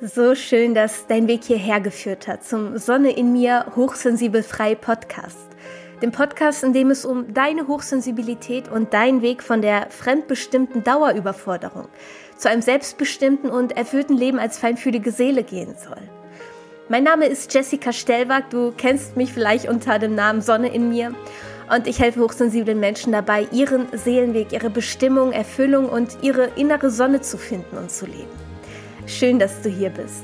So 0.00 0.36
schön, 0.36 0.76
dass 0.76 1.08
dein 1.08 1.26
Weg 1.26 1.42
hierher 1.42 1.80
geführt 1.80 2.28
hat 2.28 2.44
zum 2.44 2.78
Sonne 2.78 3.10
in 3.10 3.32
mir 3.32 3.66
hochsensibel 3.74 4.44
frei 4.44 4.76
Podcast. 4.76 5.48
Dem 6.00 6.12
Podcast, 6.12 6.62
in 6.62 6.72
dem 6.72 6.92
es 6.92 7.04
um 7.04 7.34
deine 7.34 7.66
Hochsensibilität 7.66 8.68
und 8.68 8.94
deinen 8.94 9.22
Weg 9.22 9.42
von 9.42 9.60
der 9.60 9.90
fremdbestimmten 9.90 10.84
Dauerüberforderung 10.84 11.88
zu 12.36 12.48
einem 12.48 12.62
selbstbestimmten 12.62 13.50
und 13.50 13.76
erfüllten 13.76 14.16
Leben 14.16 14.38
als 14.38 14.56
feinfühlige 14.56 15.10
Seele 15.10 15.42
gehen 15.42 15.74
soll. 15.76 16.00
Mein 16.88 17.02
Name 17.02 17.26
ist 17.26 17.52
Jessica 17.52 17.92
Stellwag, 17.92 18.50
du 18.50 18.72
kennst 18.76 19.16
mich 19.16 19.32
vielleicht 19.32 19.68
unter 19.68 19.98
dem 19.98 20.14
Namen 20.14 20.42
Sonne 20.42 20.72
in 20.72 20.90
mir 20.90 21.12
und 21.74 21.88
ich 21.88 21.98
helfe 21.98 22.20
hochsensiblen 22.20 22.78
Menschen 22.78 23.10
dabei, 23.10 23.48
ihren 23.50 23.88
Seelenweg, 23.92 24.52
ihre 24.52 24.70
Bestimmung, 24.70 25.32
Erfüllung 25.32 25.88
und 25.88 26.18
ihre 26.22 26.50
innere 26.54 26.92
Sonne 26.92 27.20
zu 27.20 27.36
finden 27.36 27.76
und 27.76 27.90
zu 27.90 28.06
leben. 28.06 28.47
Schön, 29.08 29.38
dass 29.38 29.62
du 29.62 29.70
hier 29.70 29.88
bist. 29.88 30.22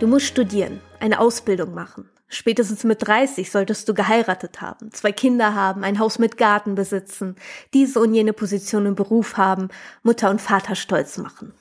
Du 0.00 0.06
musst 0.06 0.24
studieren, 0.24 0.80
eine 1.00 1.20
Ausbildung 1.20 1.74
machen. 1.74 2.08
Spätestens 2.28 2.82
mit 2.82 3.06
30 3.06 3.50
solltest 3.50 3.86
du 3.88 3.94
geheiratet 3.94 4.62
haben, 4.62 4.90
zwei 4.92 5.12
Kinder 5.12 5.54
haben, 5.54 5.84
ein 5.84 5.98
Haus 5.98 6.18
mit 6.18 6.38
Garten 6.38 6.74
besitzen, 6.74 7.36
diese 7.74 8.00
und 8.00 8.14
jene 8.14 8.32
Position 8.32 8.86
im 8.86 8.94
Beruf 8.94 9.36
haben, 9.36 9.68
Mutter 10.02 10.30
und 10.30 10.40
Vater 10.40 10.74
stolz 10.74 11.18
machen. 11.18 11.52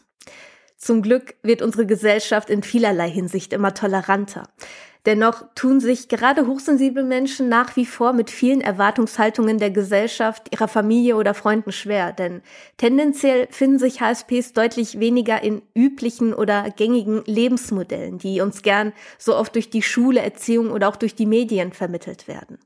Zum 0.78 1.02
Glück 1.02 1.36
wird 1.44 1.62
unsere 1.62 1.86
Gesellschaft 1.86 2.50
in 2.50 2.64
vielerlei 2.64 3.10
Hinsicht 3.10 3.52
immer 3.52 3.74
toleranter. 3.74 4.48
Dennoch 5.06 5.44
tun 5.54 5.80
sich 5.80 6.08
gerade 6.08 6.48
hochsensible 6.48 7.04
Menschen 7.04 7.48
nach 7.48 7.76
wie 7.76 7.86
vor 7.86 8.14
mit 8.14 8.32
vielen 8.32 8.62
Erwartungshaltungen 8.62 9.60
der 9.60 9.70
Gesellschaft, 9.70 10.52
ihrer 10.52 10.68
Familie 10.68 11.16
oder 11.16 11.36
Freunden 11.36 11.72
schwer, 11.72 12.12
denn 12.12 12.42
tendenziell 12.78 13.48
finden 13.52 13.78
sich 13.78 14.02
HSPs 14.02 14.54
deutlich 14.54 15.00
weniger 15.00 15.44
in 15.44 15.62
üblichen 15.76 16.34
oder 16.34 16.72
gängigen 16.72 17.22
Lebensmodellen, 17.26 18.18
die 18.18 18.42
uns 18.42 18.64
gern 18.64 18.94
so 19.20 19.36
oft 19.36 19.54
durch 19.54 19.70
die 19.70 19.84
Schule, 19.84 20.22
Erziehung 20.22 20.72
oder 20.72 20.90
auch 20.90 20.96
durch 20.96 21.14
die 21.14 21.28
Medien 21.28 21.72
vermittelt 21.72 22.28
werden. 22.28 22.58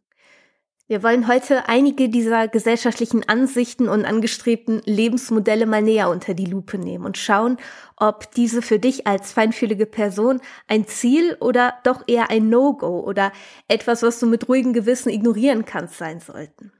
Wir 0.90 1.04
wollen 1.04 1.28
heute 1.28 1.70
einige 1.70 2.10
dieser 2.10 2.48
gesellschaftlichen 2.48 3.30
Ansichten 3.30 3.88
und 3.88 4.06
angestrebten 4.06 4.82
Lebensmodelle 4.86 5.68
mal 5.68 5.84
näher 5.84 6.10
unter 6.10 6.34
die 6.34 6.48
Lupe 6.48 6.80
nehmen 6.80 7.06
und 7.06 7.16
schauen, 7.16 7.58
ob 7.96 8.32
diese 8.32 8.64
für 8.64 8.80
dich 8.80 9.06
als 9.06 9.32
feinfühlige 9.32 9.86
Person 9.86 10.42
ein 10.68 10.88
Ziel 10.88 11.38
oder 11.42 11.76
doch 11.84 12.06
eher 12.08 12.32
ein 12.32 12.50
No-Go 12.50 13.02
oder 13.02 13.32
etwas, 13.68 14.02
was 14.02 14.20
du 14.20 14.26
mit 14.26 14.50
ruhigem 14.50 14.74
Gewissen 14.74 15.10
ignorieren 15.10 15.64
kannst, 15.64 16.00
sein 16.00 16.22
sollten. 16.22 16.72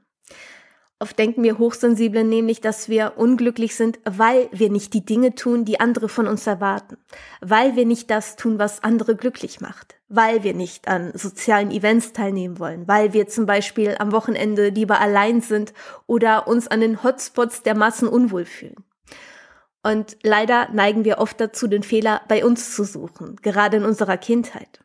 Oft 0.98 1.16
denken 1.16 1.44
wir 1.44 1.58
Hochsensible 1.58 2.24
nämlich, 2.24 2.60
dass 2.60 2.88
wir 2.88 3.12
unglücklich 3.16 3.76
sind, 3.76 4.00
weil 4.04 4.48
wir 4.50 4.70
nicht 4.70 4.92
die 4.92 5.04
Dinge 5.04 5.36
tun, 5.36 5.64
die 5.64 5.78
andere 5.78 6.08
von 6.08 6.26
uns 6.26 6.48
erwarten, 6.48 6.96
weil 7.40 7.76
wir 7.76 7.86
nicht 7.86 8.10
das 8.10 8.34
tun, 8.34 8.58
was 8.58 8.82
andere 8.82 9.14
glücklich 9.14 9.60
macht, 9.60 9.99
weil 10.10 10.42
wir 10.42 10.54
nicht 10.54 10.88
an 10.88 11.12
sozialen 11.14 11.70
Events 11.70 12.12
teilnehmen 12.12 12.58
wollen, 12.58 12.86
weil 12.88 13.12
wir 13.12 13.28
zum 13.28 13.46
Beispiel 13.46 13.94
am 13.98 14.12
Wochenende 14.12 14.68
lieber 14.68 15.00
allein 15.00 15.40
sind 15.40 15.72
oder 16.06 16.48
uns 16.48 16.66
an 16.66 16.80
den 16.80 17.02
Hotspots 17.02 17.62
der 17.62 17.76
Massen 17.76 18.08
unwohl 18.08 18.44
fühlen. 18.44 18.84
Und 19.82 20.18
leider 20.22 20.68
neigen 20.72 21.04
wir 21.04 21.18
oft 21.18 21.40
dazu, 21.40 21.68
den 21.68 21.84
Fehler 21.84 22.20
bei 22.28 22.44
uns 22.44 22.74
zu 22.74 22.84
suchen, 22.84 23.36
gerade 23.36 23.78
in 23.78 23.84
unserer 23.84 24.18
Kindheit. 24.18 24.80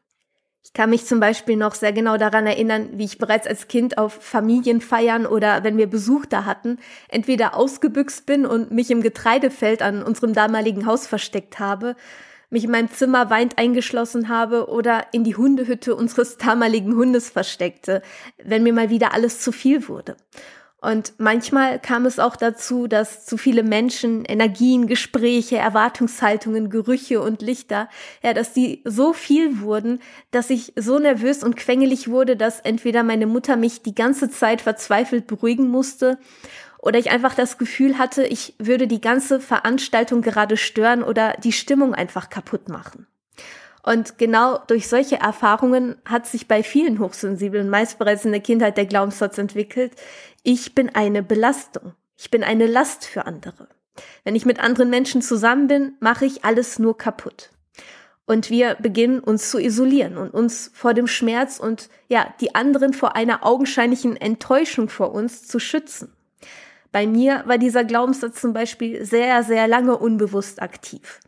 Ich 0.63 0.73
kann 0.73 0.89
mich 0.89 1.05
zum 1.05 1.19
Beispiel 1.19 1.57
noch 1.57 1.73
sehr 1.73 1.91
genau 1.91 2.17
daran 2.17 2.45
erinnern, 2.45 2.89
wie 2.93 3.05
ich 3.05 3.17
bereits 3.17 3.47
als 3.47 3.67
Kind 3.67 3.97
auf 3.97 4.13
Familienfeiern 4.13 5.25
oder 5.25 5.63
wenn 5.63 5.77
wir 5.77 5.87
Besuch 5.87 6.25
da 6.25 6.45
hatten, 6.45 6.77
entweder 7.09 7.55
ausgebüxt 7.55 8.25
bin 8.25 8.45
und 8.45 8.71
mich 8.71 8.91
im 8.91 9.01
Getreidefeld 9.01 9.81
an 9.81 10.03
unserem 10.03 10.33
damaligen 10.33 10.85
Haus 10.85 11.07
versteckt 11.07 11.59
habe, 11.59 11.95
mich 12.55 12.63
in 12.63 12.71
meinem 12.71 12.89
Zimmer 12.89 13.29
weint 13.29 13.57
eingeschlossen 13.57 14.29
habe 14.29 14.69
oder 14.69 15.07
in 15.11 15.25
die 15.25 15.35
Hundehütte 15.35 15.93
unseres 15.93 16.37
damaligen 16.37 16.95
Hundes 16.95 17.29
versteckte, 17.29 18.01
wenn 18.41 18.63
mir 18.63 18.71
mal 18.71 18.89
wieder 18.89 19.13
alles 19.13 19.41
zu 19.41 19.51
viel 19.51 19.89
wurde. 19.89 20.15
Und 20.79 21.13
manchmal 21.17 21.79
kam 21.79 22.05
es 22.05 22.17
auch 22.17 22.37
dazu, 22.37 22.87
dass 22.87 23.25
zu 23.25 23.37
viele 23.37 23.63
Menschen, 23.63 24.23
Energien, 24.23 24.87
Gespräche, 24.87 25.57
Erwartungshaltungen, 25.57 26.69
Gerüche 26.69 27.21
und 27.21 27.41
Lichter, 27.41 27.89
ja, 28.23 28.33
dass 28.33 28.53
die 28.53 28.83
so 28.85 29.11
viel 29.11 29.59
wurden, 29.59 29.99
dass 30.31 30.49
ich 30.49 30.71
so 30.77 30.97
nervös 30.97 31.43
und 31.43 31.57
quengelig 31.57 32.07
wurde, 32.07 32.37
dass 32.37 32.61
entweder 32.61 33.03
meine 33.03 33.25
Mutter 33.25 33.57
mich 33.57 33.81
die 33.81 33.95
ganze 33.95 34.29
Zeit 34.29 34.61
verzweifelt 34.61 35.27
beruhigen 35.27 35.67
musste 35.67 36.19
oder 36.85 36.99
ich 36.99 37.09
einfach 37.09 37.33
das 37.33 37.57
Gefühl 37.57 37.97
hatte, 37.97 38.25
ich 38.25 38.53
würde 38.59 38.87
die 38.87 39.01
ganze 39.01 39.39
Veranstaltung 39.39 40.21
gerade 40.21 40.55
stören 40.55 41.03
oder 41.03 41.33
die 41.43 41.51
Stimmung 41.51 41.95
einfach 41.95 42.29
kaputt 42.29 42.69
machen. 42.69 43.07
Und 43.81 44.19
genau 44.19 44.59
durch 44.67 44.87
solche 44.87 45.17
Erfahrungen 45.17 45.95
hat 46.05 46.27
sich 46.27 46.47
bei 46.47 46.61
vielen 46.61 46.99
Hochsensiblen 46.99 47.69
meist 47.69 47.97
bereits 47.97 48.23
in 48.23 48.31
der 48.31 48.41
Kindheit 48.41 48.77
der 48.77 48.85
Glaubenssatz 48.85 49.37
entwickelt, 49.39 49.93
ich 50.43 50.75
bin 50.75 50.93
eine 50.93 51.23
Belastung, 51.23 51.93
ich 52.17 52.29
bin 52.29 52.43
eine 52.43 52.67
Last 52.67 53.05
für 53.05 53.25
andere. 53.25 53.67
Wenn 54.23 54.35
ich 54.35 54.45
mit 54.45 54.59
anderen 54.59 54.91
Menschen 54.91 55.23
zusammen 55.23 55.67
bin, 55.67 55.93
mache 55.99 56.25
ich 56.25 56.45
alles 56.45 56.77
nur 56.77 56.97
kaputt. 56.97 57.49
Und 58.27 58.51
wir 58.51 58.75
beginnen 58.75 59.19
uns 59.19 59.49
zu 59.49 59.59
isolieren 59.59 60.17
und 60.17 60.33
uns 60.33 60.71
vor 60.73 60.93
dem 60.93 61.07
Schmerz 61.07 61.59
und 61.59 61.89
ja, 62.09 62.33
die 62.41 62.53
anderen 62.53 62.93
vor 62.93 63.15
einer 63.15 63.43
augenscheinlichen 63.45 64.17
Enttäuschung 64.17 64.89
vor 64.89 65.13
uns 65.13 65.47
zu 65.47 65.59
schützen. 65.59 66.14
Bei 66.95 67.07
mir 67.07 67.43
war 67.45 67.57
dieser 67.57 67.83
Glaubenssatz 67.83 68.39
zum 68.39 68.53
Beispiel 68.53 69.03
sehr, 69.03 69.43
sehr 69.43 69.67
lange 69.67 69.97
unbewusst 69.97 70.61
aktiv. 70.61 71.19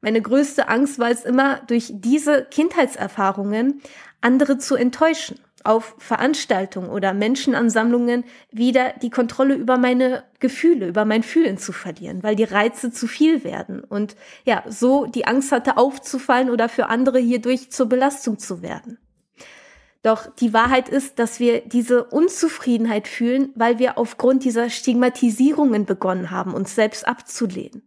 Meine 0.00 0.20
größte 0.20 0.66
Angst 0.66 0.98
war 0.98 1.08
es 1.08 1.24
immer, 1.24 1.60
durch 1.68 1.92
diese 1.92 2.44
Kindheitserfahrungen 2.46 3.80
andere 4.20 4.58
zu 4.58 4.74
enttäuschen, 4.74 5.38
auf 5.62 5.94
Veranstaltungen 5.98 6.90
oder 6.90 7.14
Menschenansammlungen 7.14 8.24
wieder 8.50 8.92
die 9.02 9.10
Kontrolle 9.10 9.54
über 9.54 9.78
meine 9.78 10.24
Gefühle, 10.40 10.88
über 10.88 11.04
mein 11.04 11.22
Fühlen 11.22 11.58
zu 11.58 11.72
verlieren, 11.72 12.24
weil 12.24 12.34
die 12.34 12.42
Reize 12.42 12.90
zu 12.90 13.06
viel 13.06 13.44
werden 13.44 13.84
und 13.84 14.16
ja, 14.44 14.64
so 14.66 15.06
die 15.06 15.28
Angst 15.28 15.52
hatte 15.52 15.76
aufzufallen 15.76 16.50
oder 16.50 16.68
für 16.68 16.88
andere 16.88 17.20
hierdurch 17.20 17.70
zur 17.70 17.88
Belastung 17.88 18.40
zu 18.40 18.62
werden. 18.62 18.98
Doch 20.04 20.26
die 20.26 20.52
Wahrheit 20.52 20.90
ist, 20.90 21.18
dass 21.18 21.40
wir 21.40 21.62
diese 21.62 22.04
Unzufriedenheit 22.04 23.08
fühlen, 23.08 23.52
weil 23.54 23.78
wir 23.78 23.96
aufgrund 23.96 24.44
dieser 24.44 24.68
Stigmatisierungen 24.68 25.86
begonnen 25.86 26.30
haben, 26.30 26.52
uns 26.54 26.74
selbst 26.76 27.08
abzulehnen 27.08 27.82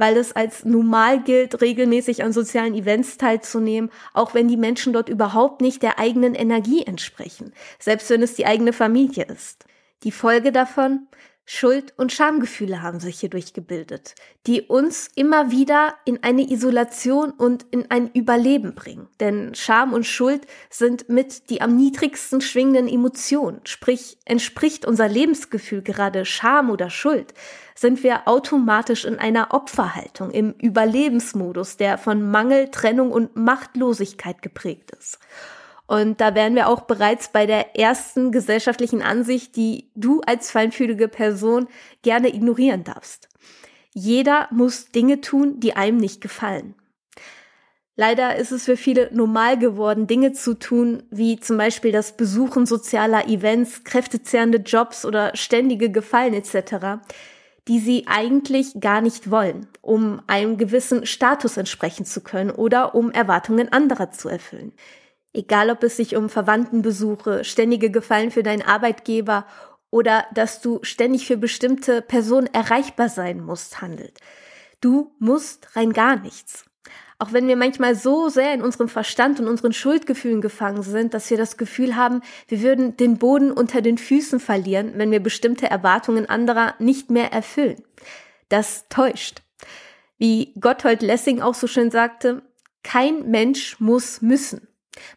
weil 0.00 0.16
es 0.16 0.30
als 0.30 0.64
normal 0.64 1.20
gilt, 1.24 1.60
regelmäßig 1.60 2.22
an 2.22 2.32
sozialen 2.32 2.74
Events 2.74 3.18
teilzunehmen, 3.18 3.90
auch 4.14 4.32
wenn 4.32 4.46
die 4.46 4.56
Menschen 4.56 4.92
dort 4.92 5.08
überhaupt 5.08 5.60
nicht 5.60 5.82
der 5.82 5.98
eigenen 5.98 6.36
Energie 6.36 6.84
entsprechen, 6.84 7.52
selbst 7.80 8.08
wenn 8.08 8.22
es 8.22 8.34
die 8.34 8.46
eigene 8.46 8.72
Familie 8.72 9.24
ist. 9.24 9.64
Die 10.04 10.12
Folge 10.12 10.52
davon? 10.52 11.08
Schuld- 11.50 11.94
und 11.96 12.12
Schamgefühle 12.12 12.82
haben 12.82 13.00
sich 13.00 13.20
hierdurch 13.20 13.54
gebildet, 13.54 14.14
die 14.46 14.60
uns 14.60 15.08
immer 15.14 15.50
wieder 15.50 15.94
in 16.04 16.22
eine 16.22 16.42
Isolation 16.42 17.30
und 17.30 17.64
in 17.70 17.90
ein 17.90 18.10
Überleben 18.12 18.74
bringen. 18.74 19.08
Denn 19.18 19.54
Scham 19.54 19.94
und 19.94 20.04
Schuld 20.04 20.46
sind 20.68 21.08
mit 21.08 21.48
die 21.48 21.62
am 21.62 21.74
niedrigsten 21.74 22.42
schwingenden 22.42 22.86
Emotionen. 22.86 23.62
Sprich, 23.64 24.18
entspricht 24.26 24.84
unser 24.84 25.08
Lebensgefühl 25.08 25.80
gerade 25.80 26.26
Scham 26.26 26.68
oder 26.68 26.90
Schuld, 26.90 27.32
sind 27.74 28.02
wir 28.02 28.28
automatisch 28.28 29.06
in 29.06 29.18
einer 29.18 29.54
Opferhaltung, 29.54 30.30
im 30.30 30.52
Überlebensmodus, 30.52 31.78
der 31.78 31.96
von 31.96 32.30
Mangel, 32.30 32.70
Trennung 32.70 33.10
und 33.10 33.36
Machtlosigkeit 33.36 34.42
geprägt 34.42 34.90
ist. 34.90 35.18
Und 35.88 36.20
da 36.20 36.34
wären 36.34 36.54
wir 36.54 36.68
auch 36.68 36.82
bereits 36.82 37.30
bei 37.30 37.46
der 37.46 37.76
ersten 37.76 38.30
gesellschaftlichen 38.30 39.02
Ansicht, 39.02 39.56
die 39.56 39.90
du 39.94 40.20
als 40.20 40.50
feinfühlige 40.50 41.08
Person 41.08 41.66
gerne 42.02 42.28
ignorieren 42.28 42.84
darfst. 42.84 43.30
Jeder 43.94 44.48
muss 44.50 44.90
Dinge 44.90 45.22
tun, 45.22 45.60
die 45.60 45.76
einem 45.76 45.96
nicht 45.96 46.20
gefallen. 46.20 46.74
Leider 47.96 48.36
ist 48.36 48.52
es 48.52 48.66
für 48.66 48.76
viele 48.76 49.08
normal 49.14 49.58
geworden, 49.58 50.06
Dinge 50.06 50.32
zu 50.32 50.58
tun, 50.58 51.04
wie 51.10 51.40
zum 51.40 51.56
Beispiel 51.56 51.90
das 51.90 52.16
Besuchen 52.18 52.66
sozialer 52.66 53.26
Events, 53.26 53.82
kräftezehrende 53.82 54.58
Jobs 54.58 55.06
oder 55.06 55.34
ständige 55.34 55.90
Gefallen 55.90 56.34
etc., 56.34 57.00
die 57.66 57.80
sie 57.80 58.04
eigentlich 58.06 58.78
gar 58.78 59.00
nicht 59.00 59.30
wollen, 59.30 59.66
um 59.80 60.20
einem 60.26 60.58
gewissen 60.58 61.06
Status 61.06 61.56
entsprechen 61.56 62.04
zu 62.04 62.20
können 62.20 62.50
oder 62.50 62.94
um 62.94 63.10
Erwartungen 63.10 63.72
anderer 63.72 64.10
zu 64.10 64.28
erfüllen. 64.28 64.72
Egal, 65.32 65.70
ob 65.70 65.82
es 65.82 65.96
sich 65.96 66.16
um 66.16 66.28
Verwandtenbesuche, 66.28 67.44
ständige 67.44 67.90
Gefallen 67.90 68.30
für 68.30 68.42
deinen 68.42 68.62
Arbeitgeber 68.62 69.46
oder 69.90 70.26
dass 70.34 70.60
du 70.60 70.80
ständig 70.82 71.26
für 71.26 71.36
bestimmte 71.36 72.02
Personen 72.02 72.48
erreichbar 72.52 73.08
sein 73.08 73.40
musst, 73.40 73.80
handelt. 73.80 74.18
Du 74.80 75.12
musst 75.18 75.76
rein 75.76 75.92
gar 75.92 76.16
nichts. 76.16 76.64
Auch 77.20 77.32
wenn 77.32 77.48
wir 77.48 77.56
manchmal 77.56 77.96
so 77.96 78.28
sehr 78.28 78.54
in 78.54 78.62
unserem 78.62 78.88
Verstand 78.88 79.40
und 79.40 79.48
unseren 79.48 79.72
Schuldgefühlen 79.72 80.40
gefangen 80.40 80.82
sind, 80.82 81.14
dass 81.14 81.28
wir 81.30 81.36
das 81.36 81.56
Gefühl 81.56 81.96
haben, 81.96 82.20
wir 82.46 82.62
würden 82.62 82.96
den 82.96 83.18
Boden 83.18 83.50
unter 83.50 83.80
den 83.82 83.98
Füßen 83.98 84.38
verlieren, 84.38 84.92
wenn 84.94 85.10
wir 85.10 85.20
bestimmte 85.20 85.68
Erwartungen 85.68 86.28
anderer 86.28 86.74
nicht 86.78 87.10
mehr 87.10 87.32
erfüllen. 87.32 87.82
Das 88.48 88.86
täuscht. 88.88 89.42
Wie 90.16 90.54
Gotthold 90.60 91.02
Lessing 91.02 91.40
auch 91.40 91.54
so 91.54 91.66
schön 91.66 91.90
sagte, 91.90 92.42
kein 92.84 93.28
Mensch 93.28 93.80
muss 93.80 94.22
müssen. 94.22 94.67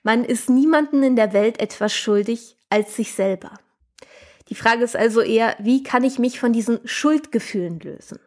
Man 0.04 0.24
ist 0.24 0.50
niemanden 0.50 1.04
in 1.04 1.16
der 1.16 1.34
Welt 1.34 1.60
etwas 1.60 1.94
schuldig 1.94 2.58
als 2.70 2.96
sich 2.96 3.14
selber. 3.14 3.52
Die 4.50 4.56
Frage 4.56 4.84
ist 4.84 4.96
also 4.96 5.22
eher, 5.22 5.56
wie 5.60 5.84
kann 5.84 6.04
ich 6.04 6.20
mich 6.20 6.40
von 6.40 6.54
diesen 6.54 6.80
Schuldgefühlen 6.86 7.80
lösen? 7.80 8.20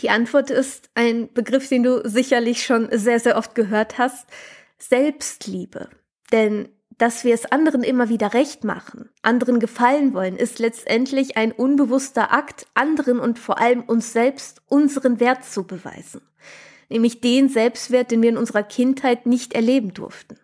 Die 0.00 0.10
Antwort 0.10 0.50
ist 0.50 0.88
ein 0.94 1.32
Begriff, 1.32 1.68
den 1.68 1.82
du 1.82 2.08
sicherlich 2.08 2.64
schon 2.64 2.88
sehr, 2.90 3.20
sehr 3.20 3.36
oft 3.36 3.54
gehört 3.54 3.98
hast. 3.98 4.26
Selbstliebe. 4.78 5.90
Denn 6.32 6.70
dass 7.00 7.24
wir 7.24 7.32
es 7.32 7.50
anderen 7.50 7.82
immer 7.82 8.10
wieder 8.10 8.34
recht 8.34 8.62
machen, 8.62 9.08
anderen 9.22 9.58
gefallen 9.58 10.12
wollen, 10.12 10.36
ist 10.36 10.58
letztendlich 10.58 11.38
ein 11.38 11.50
unbewusster 11.50 12.30
Akt, 12.30 12.66
anderen 12.74 13.18
und 13.18 13.38
vor 13.38 13.58
allem 13.58 13.80
uns 13.80 14.12
selbst 14.12 14.60
unseren 14.68 15.18
Wert 15.18 15.44
zu 15.44 15.64
beweisen. 15.64 16.20
Nämlich 16.90 17.22
den 17.22 17.48
Selbstwert, 17.48 18.10
den 18.10 18.20
wir 18.20 18.28
in 18.28 18.36
unserer 18.36 18.62
Kindheit 18.62 19.24
nicht 19.24 19.54
erleben 19.54 19.94
durften. 19.94 20.36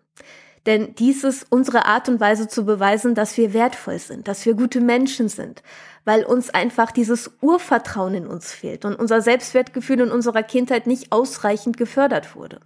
Denn 0.67 0.93
dies 0.95 1.23
ist 1.23 1.47
unsere 1.49 1.85
Art 1.85 2.09
und 2.09 2.19
Weise 2.19 2.49
zu 2.49 2.65
beweisen, 2.65 3.15
dass 3.15 3.37
wir 3.37 3.53
wertvoll 3.53 3.99
sind, 3.99 4.27
dass 4.27 4.45
wir 4.45 4.53
gute 4.53 4.81
Menschen 4.81 5.29
sind, 5.29 5.63
weil 6.03 6.25
uns 6.25 6.49
einfach 6.49 6.91
dieses 6.91 7.31
Urvertrauen 7.41 8.13
in 8.13 8.27
uns 8.27 8.51
fehlt 8.51 8.83
und 8.83 8.93
unser 8.93 9.21
Selbstwertgefühl 9.21 10.01
in 10.01 10.11
unserer 10.11 10.43
Kindheit 10.43 10.85
nicht 10.85 11.13
ausreichend 11.13 11.77
gefördert 11.77 12.35
wurde. 12.35 12.59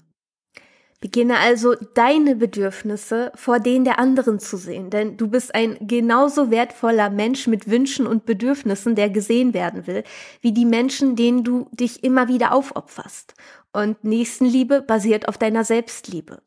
Beginne 0.99 1.37
also 1.39 1.75
deine 1.95 2.35
Bedürfnisse 2.35 3.31
vor 3.35 3.59
denen 3.59 3.85
der 3.85 3.99
anderen 3.99 4.39
zu 4.39 4.57
sehen, 4.57 4.89
denn 4.89 5.17
du 5.17 5.27
bist 5.27 5.53
ein 5.53 5.77
genauso 5.81 6.49
wertvoller 6.49 7.11
Mensch 7.11 7.45
mit 7.45 7.69
Wünschen 7.69 8.07
und 8.07 8.25
Bedürfnissen, 8.25 8.95
der 8.95 9.09
gesehen 9.09 9.53
werden 9.53 9.85
will, 9.85 10.03
wie 10.41 10.53
die 10.53 10.65
Menschen, 10.65 11.15
denen 11.15 11.43
du 11.43 11.69
dich 11.71 12.03
immer 12.03 12.27
wieder 12.27 12.51
aufopferst. 12.51 13.35
Und 13.73 14.03
Nächstenliebe 14.03 14.81
basiert 14.81 15.27
auf 15.27 15.37
deiner 15.37 15.63
Selbstliebe. 15.63 16.41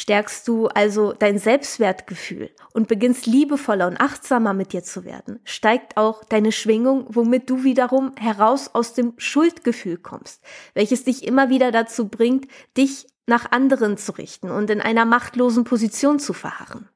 Stärkst 0.00 0.48
du 0.48 0.66
also 0.68 1.12
dein 1.12 1.38
Selbstwertgefühl 1.38 2.48
und 2.72 2.88
beginnst 2.88 3.26
liebevoller 3.26 3.86
und 3.86 4.00
achtsamer 4.00 4.54
mit 4.54 4.72
dir 4.72 4.82
zu 4.82 5.04
werden, 5.04 5.40
steigt 5.44 5.98
auch 5.98 6.24
deine 6.24 6.52
Schwingung, 6.52 7.04
womit 7.10 7.50
du 7.50 7.64
wiederum 7.64 8.14
heraus 8.18 8.70
aus 8.72 8.94
dem 8.94 9.12
Schuldgefühl 9.18 9.98
kommst, 9.98 10.42
welches 10.72 11.04
dich 11.04 11.22
immer 11.26 11.50
wieder 11.50 11.70
dazu 11.70 12.08
bringt, 12.08 12.50
dich 12.78 13.08
nach 13.26 13.52
anderen 13.52 13.98
zu 13.98 14.12
richten 14.12 14.50
und 14.50 14.70
in 14.70 14.80
einer 14.80 15.04
machtlosen 15.04 15.64
Position 15.64 16.18
zu 16.18 16.32
verharren. 16.32 16.88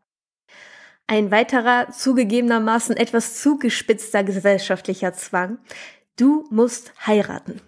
Ein 1.06 1.30
weiterer 1.30 1.90
zugegebenermaßen 1.90 2.96
etwas 2.96 3.38
zugespitzter 3.38 4.24
gesellschaftlicher 4.24 5.12
Zwang. 5.12 5.58
Du 6.16 6.46
musst 6.50 6.94
heiraten. 7.06 7.60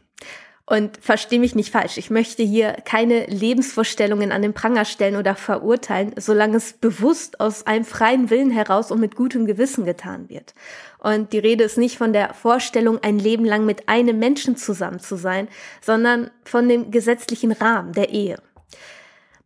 Und 0.68 0.98
versteh 1.00 1.38
mich 1.38 1.54
nicht 1.54 1.70
falsch, 1.70 1.96
ich 1.96 2.10
möchte 2.10 2.42
hier 2.42 2.72
keine 2.84 3.26
Lebensvorstellungen 3.26 4.32
an 4.32 4.42
den 4.42 4.52
Pranger 4.52 4.84
stellen 4.84 5.14
oder 5.14 5.36
verurteilen, 5.36 6.12
solange 6.16 6.56
es 6.56 6.72
bewusst 6.72 7.38
aus 7.38 7.68
einem 7.68 7.84
freien 7.84 8.30
Willen 8.30 8.50
heraus 8.50 8.90
und 8.90 8.98
mit 8.98 9.14
gutem 9.14 9.46
Gewissen 9.46 9.84
getan 9.84 10.28
wird. 10.28 10.54
Und 10.98 11.32
die 11.32 11.38
Rede 11.38 11.62
ist 11.62 11.78
nicht 11.78 11.96
von 11.98 12.12
der 12.12 12.34
Vorstellung, 12.34 12.98
ein 13.00 13.20
Leben 13.20 13.44
lang 13.44 13.64
mit 13.64 13.88
einem 13.88 14.18
Menschen 14.18 14.56
zusammen 14.56 14.98
zu 14.98 15.14
sein, 15.14 15.46
sondern 15.80 16.32
von 16.42 16.69
dem 16.69 16.90
gesetzlichen 16.90 17.52
Rahmen 17.52 17.92
der 17.92 18.10
Ehe. 18.10 18.36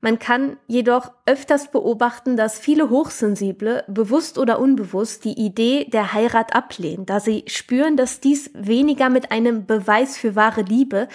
Man 0.03 0.19
kann 0.19 0.57
jedoch 0.67 1.13
öfters 1.27 1.71
beobachten, 1.71 2.37
dass 2.37 2.59
viele 2.59 2.89
Hochsensible 2.89 3.85
bewusst 3.87 4.39
oder 4.39 4.59
unbewusst 4.59 5.25
die 5.25 5.39
Idee 5.39 5.85
der 5.85 6.15
Heirat 6.15 6.55
ablehnen, 6.55 7.05
da 7.05 7.21
sie 7.21 7.45
spüren, 7.47 7.99
dass 7.99 8.21
dies 8.21 8.51
weniger 8.55 9.11
mit 9.11 9.31
einem 9.31 9.67
Beweis 9.67 10.17
für 10.17 10.35
wahre 10.37 10.63
Liebe 10.63 11.09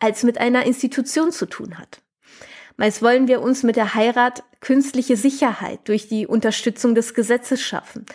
als 0.00 0.24
mit 0.24 0.38
einer 0.38 0.64
Institution 0.64 1.30
zu 1.30 1.46
tun 1.46 1.78
hat. 1.78 2.00
Meist 2.76 3.02
wollen 3.02 3.28
wir 3.28 3.42
uns 3.42 3.62
mit 3.62 3.76
der 3.76 3.94
Heirat 3.94 4.42
künstliche 4.60 5.16
Sicherheit 5.16 5.80
durch 5.84 6.08
die 6.08 6.26
Unterstützung 6.26 6.96
des 6.96 7.14
Gesetzes 7.14 7.62
schaffen, 7.62 8.06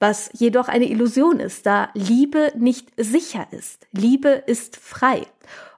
was 0.00 0.30
jedoch 0.32 0.66
eine 0.66 0.88
Illusion 0.90 1.38
ist, 1.38 1.64
da 1.64 1.90
Liebe 1.94 2.52
nicht 2.56 2.88
sicher 2.96 3.46
ist. 3.52 3.86
Liebe 3.92 4.30
ist 4.46 4.76
frei. 4.76 5.26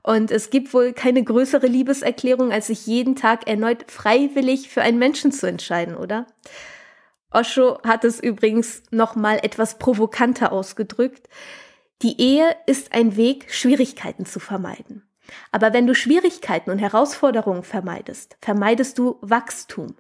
Und 0.09 0.31
es 0.31 0.49
gibt 0.49 0.73
wohl 0.73 0.95
keine 0.95 1.23
größere 1.23 1.67
Liebeserklärung, 1.67 2.51
als 2.51 2.69
sich 2.69 2.87
jeden 2.87 3.15
Tag 3.15 3.47
erneut 3.47 3.91
freiwillig 3.91 4.71
für 4.71 4.81
einen 4.81 4.99
Menschen 4.99 5.33
zu 5.33 5.47
entscheiden, 5.47 5.95
oder? 5.95 6.27
Osho 7.31 7.79
hat 7.83 8.07
es 8.07 8.19
übrigens 8.19 8.85
noch 8.91 9.17
mal 9.17 9.39
etwas 9.43 9.79
provokanter 9.79 10.51
ausgedrückt. 10.51 11.29
Die 12.01 12.19
Ehe 12.23 12.57
ist 12.65 12.95
ein 12.95 13.17
Weg, 13.17 13.53
Schwierigkeiten 13.53 14.25
zu 14.25 14.41
vermeiden. 14.41 15.07
Aber 15.53 15.75
wenn 15.75 15.87
du 15.87 15.95
Schwierigkeiten 15.95 16.71
und 16.71 16.79
Herausforderungen 16.79 17.63
vermeidest, 17.63 18.39
vermeidest 18.41 18.97
du 18.97 19.19
Wachstum. 19.21 19.95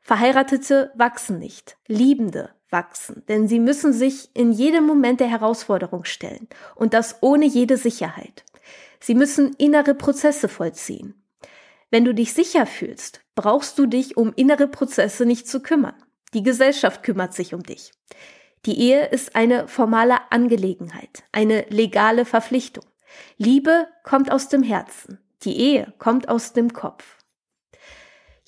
Verheiratete 0.00 0.92
wachsen 0.94 1.40
nicht, 1.40 1.76
Liebende 1.88 2.50
wachsen, 2.70 3.24
denn 3.26 3.48
sie 3.48 3.58
müssen 3.58 3.92
sich 3.92 4.30
in 4.32 4.52
jedem 4.52 4.84
Moment 4.84 5.18
der 5.18 5.26
Herausforderung 5.26 6.04
stellen 6.04 6.46
und 6.76 6.94
das 6.94 7.20
ohne 7.20 7.46
jede 7.46 7.78
Sicherheit. 7.78 8.44
Sie 9.00 9.14
müssen 9.14 9.54
innere 9.54 9.94
Prozesse 9.94 10.48
vollziehen. 10.48 11.14
Wenn 11.90 12.04
du 12.04 12.14
dich 12.14 12.32
sicher 12.32 12.66
fühlst, 12.66 13.22
brauchst 13.34 13.78
du 13.78 13.86
dich 13.86 14.16
um 14.16 14.32
innere 14.36 14.68
Prozesse 14.68 15.26
nicht 15.26 15.48
zu 15.48 15.60
kümmern. 15.60 15.96
Die 16.34 16.42
Gesellschaft 16.42 17.02
kümmert 17.02 17.34
sich 17.34 17.54
um 17.54 17.62
dich. 17.62 17.92
Die 18.66 18.78
Ehe 18.78 19.06
ist 19.06 19.34
eine 19.34 19.66
formale 19.66 20.30
Angelegenheit, 20.30 21.24
eine 21.32 21.64
legale 21.70 22.24
Verpflichtung. 22.24 22.84
Liebe 23.38 23.88
kommt 24.04 24.30
aus 24.30 24.48
dem 24.48 24.62
Herzen. 24.62 25.18
Die 25.42 25.58
Ehe 25.58 25.92
kommt 25.98 26.28
aus 26.28 26.52
dem 26.52 26.72
Kopf. 26.72 27.16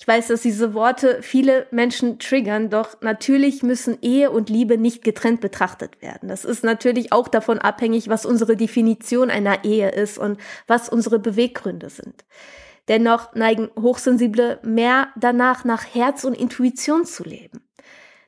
Ich 0.02 0.08
weiß, 0.08 0.26
dass 0.26 0.42
diese 0.42 0.74
Worte 0.74 1.22
viele 1.22 1.68
Menschen 1.70 2.18
triggern, 2.18 2.70
doch 2.70 3.00
natürlich 3.02 3.62
müssen 3.62 3.98
Ehe 4.02 4.32
und 4.32 4.50
Liebe 4.50 4.76
nicht 4.76 5.04
getrennt 5.04 5.40
betrachtet 5.40 6.02
werden. 6.02 6.28
Das 6.28 6.44
ist 6.44 6.64
natürlich 6.64 7.12
auch 7.12 7.28
davon 7.28 7.60
abhängig, 7.60 8.08
was 8.08 8.26
unsere 8.26 8.56
Definition 8.56 9.30
einer 9.30 9.62
Ehe 9.62 9.90
ist 9.90 10.18
und 10.18 10.40
was 10.66 10.88
unsere 10.88 11.20
Beweggründe 11.20 11.88
sind. 11.88 12.24
Dennoch 12.88 13.36
neigen 13.36 13.70
Hochsensible 13.80 14.58
mehr 14.64 15.06
danach, 15.14 15.64
nach 15.64 15.84
Herz 15.94 16.24
und 16.24 16.34
Intuition 16.34 17.04
zu 17.04 17.22
leben. 17.22 17.60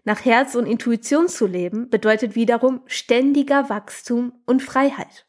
Nach 0.04 0.24
Herz 0.24 0.54
und 0.54 0.66
Intuition 0.66 1.26
zu 1.26 1.48
leben 1.48 1.90
bedeutet 1.90 2.36
wiederum 2.36 2.82
ständiger 2.86 3.68
Wachstum 3.68 4.32
und 4.46 4.62
Freiheit. 4.62 5.26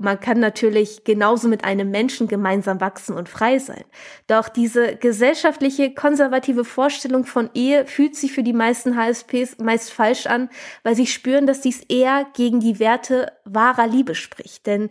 Und 0.00 0.06
man 0.06 0.18
kann 0.18 0.40
natürlich 0.40 1.04
genauso 1.04 1.46
mit 1.46 1.62
einem 1.62 1.90
Menschen 1.90 2.26
gemeinsam 2.26 2.80
wachsen 2.80 3.14
und 3.14 3.28
frei 3.28 3.58
sein. 3.58 3.84
Doch 4.28 4.48
diese 4.48 4.96
gesellschaftliche 4.96 5.92
konservative 5.92 6.64
Vorstellung 6.64 7.26
von 7.26 7.50
Ehe 7.52 7.84
fühlt 7.84 8.16
sich 8.16 8.32
für 8.32 8.42
die 8.42 8.54
meisten 8.54 8.96
HSPs 8.96 9.58
meist 9.58 9.92
falsch 9.92 10.26
an, 10.26 10.48
weil 10.84 10.94
sie 10.96 11.06
spüren, 11.06 11.46
dass 11.46 11.60
dies 11.60 11.82
eher 11.90 12.24
gegen 12.32 12.60
die 12.60 12.78
Werte 12.78 13.30
wahrer 13.44 13.86
Liebe 13.86 14.14
spricht. 14.14 14.66
Denn 14.66 14.88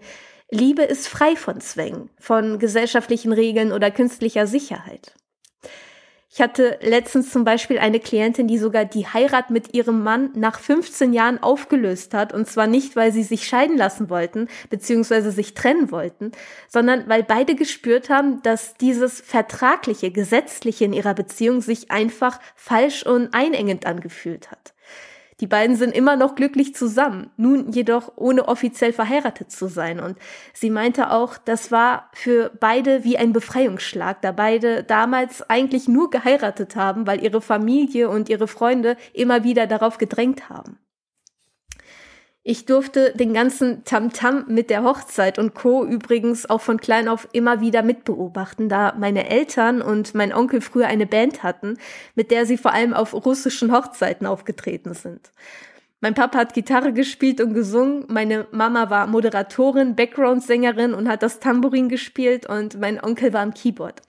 Liebe 0.51 0.83
ist 0.83 1.07
frei 1.07 1.35
von 1.35 1.59
Zwängen, 1.59 2.11
von 2.19 2.59
gesellschaftlichen 2.59 3.33
Regeln 3.33 3.71
oder 3.71 3.89
künstlicher 3.89 4.45
Sicherheit. 4.45 5.15
Ich 6.31 6.41
hatte 6.41 6.77
letztens 6.81 7.31
zum 7.31 7.43
Beispiel 7.43 7.79
eine 7.79 7.99
Klientin, 7.99 8.47
die 8.47 8.59
sogar 8.59 8.85
die 8.85 9.07
Heirat 9.07 9.49
mit 9.49 9.73
ihrem 9.73 10.03
Mann 10.03 10.29
nach 10.35 10.59
15 10.59 11.11
Jahren 11.11 11.41
aufgelöst 11.41 12.13
hat. 12.13 12.33
Und 12.33 12.47
zwar 12.47 12.67
nicht, 12.67 12.95
weil 12.95 13.11
sie 13.11 13.23
sich 13.23 13.47
scheiden 13.47 13.77
lassen 13.77 14.11
wollten, 14.11 14.47
beziehungsweise 14.69 15.31
sich 15.31 15.55
trennen 15.55 15.89
wollten, 15.89 16.31
sondern 16.67 17.09
weil 17.09 17.23
beide 17.23 17.55
gespürt 17.55 18.11
haben, 18.11 18.43
dass 18.43 18.75
dieses 18.75 19.21
vertragliche, 19.21 20.11
gesetzliche 20.11 20.85
in 20.85 20.93
ihrer 20.93 21.15
Beziehung 21.15 21.61
sich 21.61 21.89
einfach 21.89 22.39
falsch 22.55 23.03
und 23.03 23.33
einengend 23.33 23.87
angefühlt 23.87 24.51
hat. 24.51 24.75
Die 25.39 25.47
beiden 25.47 25.75
sind 25.75 25.95
immer 25.95 26.15
noch 26.15 26.35
glücklich 26.35 26.75
zusammen, 26.75 27.29
nun 27.37 27.71
jedoch 27.71 28.11
ohne 28.17 28.47
offiziell 28.47 28.91
verheiratet 28.91 29.51
zu 29.51 29.67
sein. 29.67 29.99
Und 29.99 30.17
sie 30.53 30.69
meinte 30.69 31.11
auch, 31.11 31.37
das 31.37 31.71
war 31.71 32.09
für 32.13 32.51
beide 32.59 33.03
wie 33.03 33.17
ein 33.17 33.31
Befreiungsschlag, 33.31 34.21
da 34.21 34.31
beide 34.31 34.83
damals 34.83 35.49
eigentlich 35.49 35.87
nur 35.87 36.09
geheiratet 36.09 36.75
haben, 36.75 37.07
weil 37.07 37.23
ihre 37.23 37.41
Familie 37.41 38.09
und 38.09 38.27
ihre 38.29 38.47
Freunde 38.47 38.97
immer 39.13 39.43
wieder 39.43 39.65
darauf 39.65 39.97
gedrängt 39.97 40.49
haben. 40.49 40.77
Ich 42.51 42.65
durfte 42.65 43.13
den 43.13 43.35
ganzen 43.35 43.83
Tamtam 43.83 44.37
-Tam 44.37 44.51
mit 44.51 44.71
der 44.71 44.81
Hochzeit 44.83 45.37
und 45.37 45.53
Co. 45.53 45.85
übrigens 45.85 46.49
auch 46.49 46.61
von 46.61 46.79
klein 46.79 47.07
auf 47.07 47.27
immer 47.31 47.61
wieder 47.61 47.83
mitbeobachten, 47.83 48.69
da 48.69 48.95
meine 48.97 49.29
Eltern 49.29 49.83
und 49.83 50.15
mein 50.15 50.33
Onkel 50.33 50.59
früher 50.59 50.87
eine 50.87 51.05
Band 51.05 51.43
hatten, 51.43 51.77
mit 52.15 52.31
der 52.31 52.47
sie 52.47 52.57
vor 52.57 52.73
allem 52.73 52.95
auf 52.95 53.13
russischen 53.13 53.71
Hochzeiten 53.71 54.25
aufgetreten 54.25 54.95
sind. 54.95 55.29
Mein 56.01 56.15
Papa 56.15 56.39
hat 56.39 56.55
Gitarre 56.55 56.91
gespielt 56.91 57.39
und 57.39 57.53
gesungen, 57.53 58.05
meine 58.07 58.47
Mama 58.49 58.89
war 58.89 59.05
Moderatorin, 59.05 59.95
Background-Sängerin 59.95 60.95
und 60.95 61.07
hat 61.07 61.21
das 61.21 61.39
Tambourin 61.39 61.87
gespielt 61.87 62.49
und 62.49 62.79
mein 62.79 62.99
Onkel 62.99 63.31
war 63.31 63.41
am 63.41 63.53
Keyboard. 63.53 64.01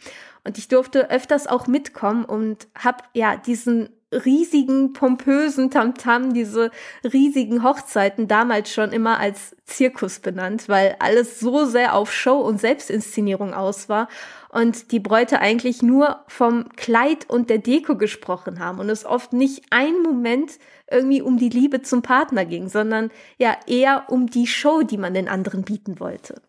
Und 0.44 0.56
ich 0.56 0.68
durfte 0.68 1.10
öfters 1.10 1.46
auch 1.46 1.66
mitkommen 1.66 2.24
und 2.24 2.68
habe 2.74 3.04
ja 3.12 3.36
diesen 3.36 3.90
riesigen, 4.12 4.92
pompösen 4.92 5.70
Tamtam, 5.70 6.30
-Tam, 6.30 6.32
diese 6.32 6.70
riesigen 7.04 7.62
Hochzeiten 7.62 8.28
damals 8.28 8.72
schon 8.72 8.92
immer 8.92 9.18
als 9.18 9.56
Zirkus 9.66 10.18
benannt, 10.18 10.68
weil 10.68 10.96
alles 10.98 11.40
so 11.40 11.64
sehr 11.64 11.94
auf 11.94 12.12
Show 12.12 12.38
und 12.38 12.60
Selbstinszenierung 12.60 13.54
aus 13.54 13.88
war 13.88 14.08
und 14.48 14.90
die 14.92 15.00
Bräute 15.00 15.40
eigentlich 15.40 15.82
nur 15.82 16.20
vom 16.26 16.68
Kleid 16.76 17.28
und 17.28 17.50
der 17.50 17.58
Deko 17.58 17.96
gesprochen 17.96 18.58
haben 18.58 18.80
und 18.80 18.90
es 18.90 19.06
oft 19.06 19.32
nicht 19.32 19.64
ein 19.70 20.02
Moment 20.02 20.58
irgendwie 20.90 21.22
um 21.22 21.38
die 21.38 21.50
Liebe 21.50 21.82
zum 21.82 22.02
Partner 22.02 22.44
ging, 22.44 22.68
sondern 22.68 23.10
ja 23.38 23.56
eher 23.66 24.06
um 24.08 24.26
die 24.28 24.46
Show, 24.46 24.82
die 24.82 24.98
man 24.98 25.14
den 25.14 25.28
anderen 25.28 25.62
bieten 25.62 26.00
wollte. 26.00 26.42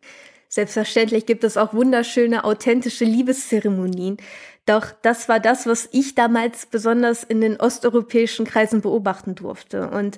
Selbstverständlich 0.54 1.26
gibt 1.26 1.46
es 1.46 1.56
auch 1.56 1.74
wunderschöne, 1.74 2.44
authentische 2.44 3.06
Liebeszeremonien. 3.06 4.18
Doch 4.66 4.92
das 5.02 5.28
war 5.28 5.40
das, 5.40 5.66
was 5.66 5.90
ich 5.92 6.16
damals 6.16 6.66
besonders 6.66 7.24
in 7.24 7.42
den 7.42 7.60
osteuropäischen 7.60 8.46
Kreisen 8.46 8.82
beobachten 8.82 9.36
durfte. 9.36 9.90
Und 9.90 10.18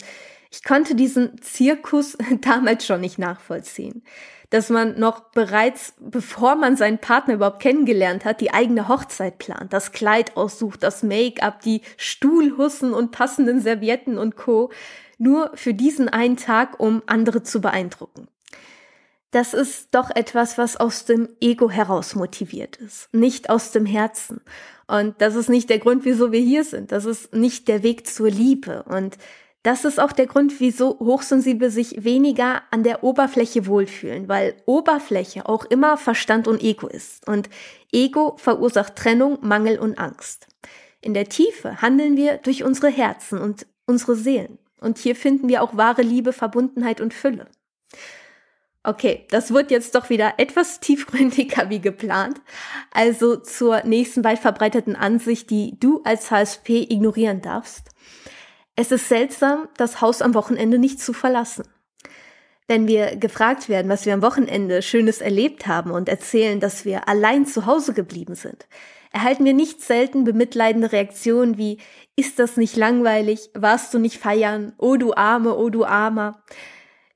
ich 0.52 0.64
konnte 0.64 0.96
diesen 0.96 1.42
Zirkus 1.42 2.18
damals 2.42 2.86
schon 2.86 3.02
nicht 3.02 3.18
nachvollziehen. 3.18 4.04
Dass 4.50 4.70
man 4.70 5.00
noch 5.00 5.32
bereits, 5.32 5.96
bevor 6.00 6.56
man 6.56 6.76
seinen 6.76 7.00
Partner 7.00 7.36
überhaupt 7.36 7.62
kennengelernt 7.62 8.24
hat, 8.24 8.40
die 8.40 8.54
eigene 8.54 8.88
Hochzeit 8.88 9.40
plant, 9.40 9.74
das 9.74 9.92
Kleid 9.94 10.38
aussucht, 10.38 10.84
das 10.84 11.02
Make-up, 11.02 11.62
die 11.62 11.82
Stuhlhussen 11.98 12.94
und 12.94 13.12
passenden 13.12 13.62
Servietten 13.62 14.20
und 14.20 14.36
Co. 14.36 14.72
Nur 15.18 15.52
für 15.56 15.74
diesen 15.74 16.08
einen 16.10 16.38
Tag, 16.38 16.80
um 16.80 17.02
andere 17.08 17.42
zu 17.42 17.62
beeindrucken 17.62 18.28
das 19.34 19.56
ist 19.56 19.96
doch 19.96 20.12
etwas, 20.12 20.60
was 20.60 20.78
aus 20.78 21.06
dem 21.06 21.28
Ego 21.42 21.70
heraus 21.70 22.14
motiviert 22.14 22.76
ist, 22.78 23.12
nicht 23.14 23.50
aus 23.50 23.72
dem 23.72 23.88
Herzen. 23.88 24.42
Und 24.86 25.16
das 25.22 25.34
ist 25.34 25.50
nicht 25.50 25.72
der 25.72 25.80
Grund, 25.80 26.06
wieso 26.06 26.32
wir 26.32 26.40
hier 26.40 26.64
sind. 26.64 26.92
Das 26.92 27.06
ist 27.06 27.34
nicht 27.34 27.68
der 27.68 27.82
Weg 27.82 28.06
zur 28.06 28.30
Liebe. 28.30 28.84
Und 28.84 29.18
das 29.64 29.86
ist 29.86 30.00
auch 30.00 30.12
der 30.12 30.28
Grund, 30.28 30.60
wieso 30.60 31.00
Hochsensible 31.00 31.72
sich 31.72 32.04
weniger 32.04 32.62
an 32.70 32.84
der 32.84 33.04
Oberfläche 33.04 33.66
wohlfühlen, 33.66 34.28
weil 34.28 34.56
Oberfläche 34.68 35.50
auch 35.50 35.66
immer 35.66 35.98
Verstand 35.98 36.48
und 36.48 36.62
Ego 36.62 36.86
ist. 36.88 37.28
Und 37.28 37.50
Ego 37.92 38.36
verursacht 38.38 38.96
Trennung, 38.96 39.40
Mangel 39.42 39.80
und 39.80 39.98
Angst. 39.98 40.48
In 41.02 41.16
der 41.16 41.28
Tiefe 41.28 41.82
handeln 41.82 42.18
wir 42.18 42.38
durch 42.38 42.64
unsere 42.64 42.90
Herzen 42.90 43.40
und 43.40 43.66
unsere 43.88 44.16
Seelen. 44.16 44.60
Und 44.80 45.00
hier 45.00 45.16
finden 45.16 45.50
wir 45.50 45.64
auch 45.64 45.76
wahre 45.76 46.04
Liebe, 46.04 46.34
Verbundenheit 46.34 47.02
und 47.02 47.16
Fülle. 47.16 47.48
Okay, 48.86 49.26
das 49.30 49.54
wird 49.54 49.72
jetzt 49.72 49.96
doch 49.96 50.10
wieder 50.10 50.34
etwas 50.38 50.82
tiefgründiger 50.82 51.70
wie 51.70 51.80
geplant. 51.80 52.42
Also 52.92 53.38
zur 53.38 53.84
nächsten 53.84 54.26
weit 54.26 54.40
verbreiteten 54.40 54.98
Ansicht, 54.98 55.50
die 55.50 55.80
du 55.80 56.02
als 56.04 56.30
HSP 56.32 56.88
ignorieren 56.90 57.42
darfst. 57.42 57.90
Es 58.76 58.92
ist 58.92 59.08
seltsam, 59.08 59.70
das 59.78 60.02
Haus 60.02 60.22
am 60.22 60.34
Wochenende 60.34 60.80
nicht 60.80 61.00
zu 61.00 61.14
verlassen. 61.14 61.64
Wenn 62.68 62.88
wir 62.88 63.16
gefragt 63.16 63.70
werden, 63.70 63.90
was 63.90 64.06
wir 64.06 64.14
am 64.14 64.22
Wochenende 64.22 64.82
Schönes 64.82 65.22
erlebt 65.22 65.68
haben 65.68 65.92
und 65.92 66.10
erzählen, 66.10 66.60
dass 66.60 66.84
wir 66.84 67.08
allein 67.08 67.46
zu 67.46 67.66
Hause 67.66 67.94
geblieben 67.94 68.36
sind, 68.36 68.68
erhalten 69.12 69.46
wir 69.46 69.54
nicht 69.54 69.82
selten 69.82 70.24
bemitleidende 70.24 70.92
Reaktionen 70.92 71.58
wie, 71.58 71.78
ist 72.16 72.40
das 72.40 72.58
nicht 72.58 72.76
langweilig? 72.76 73.50
Warst 73.54 73.94
du 73.94 74.00
nicht 74.00 74.18
feiern? 74.18 74.74
Oh 74.78 74.98
du 74.98 75.14
Arme, 75.14 75.56
oh 75.56 75.70
du 75.70 75.86
Armer. 75.86 76.44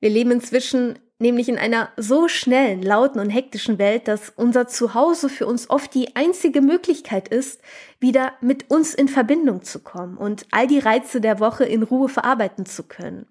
Wir 0.00 0.10
leben 0.10 0.30
inzwischen 0.30 0.98
nämlich 1.18 1.48
in 1.48 1.58
einer 1.58 1.90
so 1.96 2.28
schnellen, 2.28 2.82
lauten 2.82 3.20
und 3.20 3.30
hektischen 3.30 3.78
Welt, 3.78 4.06
dass 4.06 4.32
unser 4.36 4.68
Zuhause 4.68 5.28
für 5.28 5.46
uns 5.46 5.68
oft 5.68 5.92
die 5.94 6.14
einzige 6.14 6.60
Möglichkeit 6.60 7.28
ist, 7.28 7.60
wieder 7.98 8.32
mit 8.40 8.70
uns 8.70 8.94
in 8.94 9.08
Verbindung 9.08 9.62
zu 9.62 9.80
kommen 9.80 10.16
und 10.16 10.46
all 10.50 10.66
die 10.66 10.78
Reize 10.78 11.20
der 11.20 11.40
Woche 11.40 11.64
in 11.64 11.82
Ruhe 11.82 12.08
verarbeiten 12.08 12.66
zu 12.66 12.84
können. 12.84 13.26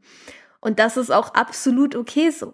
Und 0.59 0.79
das 0.79 0.97
ist 0.97 1.11
auch 1.11 1.33
absolut 1.33 1.95
okay 1.95 2.29
so. 2.29 2.53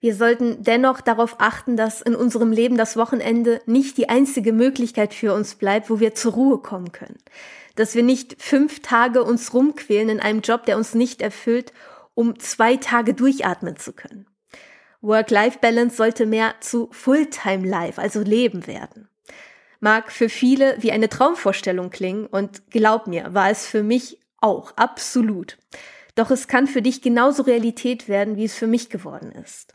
Wir 0.00 0.14
sollten 0.14 0.62
dennoch 0.64 1.02
darauf 1.02 1.36
achten, 1.38 1.76
dass 1.76 2.00
in 2.00 2.16
unserem 2.16 2.52
Leben 2.52 2.78
das 2.78 2.96
Wochenende 2.96 3.60
nicht 3.66 3.98
die 3.98 4.08
einzige 4.08 4.54
Möglichkeit 4.54 5.12
für 5.12 5.34
uns 5.34 5.56
bleibt, 5.56 5.90
wo 5.90 6.00
wir 6.00 6.14
zur 6.14 6.32
Ruhe 6.32 6.58
kommen 6.58 6.90
können. 6.90 7.18
Dass 7.76 7.94
wir 7.94 8.02
nicht 8.02 8.42
fünf 8.42 8.80
Tage 8.80 9.22
uns 9.22 9.52
rumquälen 9.52 10.08
in 10.08 10.20
einem 10.20 10.40
Job, 10.40 10.64
der 10.64 10.78
uns 10.78 10.94
nicht 10.94 11.20
erfüllt, 11.20 11.74
um 12.14 12.38
zwei 12.38 12.76
Tage 12.76 13.12
durchatmen 13.12 13.76
zu 13.76 13.92
können. 13.92 14.26
Work-Life-Balance 15.02 15.96
sollte 15.96 16.26
mehr 16.26 16.54
zu 16.60 16.88
Fulltime-Life, 16.92 18.00
also 18.00 18.20
Leben 18.20 18.66
werden. 18.66 19.08
Mag 19.80 20.12
für 20.12 20.28
viele 20.28 20.76
wie 20.80 20.92
eine 20.92 21.08
Traumvorstellung 21.08 21.90
klingen 21.90 22.26
und 22.26 22.70
glaub 22.70 23.06
mir, 23.06 23.32
war 23.32 23.50
es 23.50 23.66
für 23.66 23.82
mich 23.82 24.18
auch, 24.40 24.72
absolut. 24.76 25.56
Doch 26.14 26.30
es 26.30 26.48
kann 26.48 26.66
für 26.66 26.82
dich 26.82 27.00
genauso 27.00 27.42
Realität 27.44 28.08
werden, 28.08 28.36
wie 28.36 28.44
es 28.44 28.54
für 28.54 28.66
mich 28.66 28.90
geworden 28.90 29.32
ist. 29.32 29.74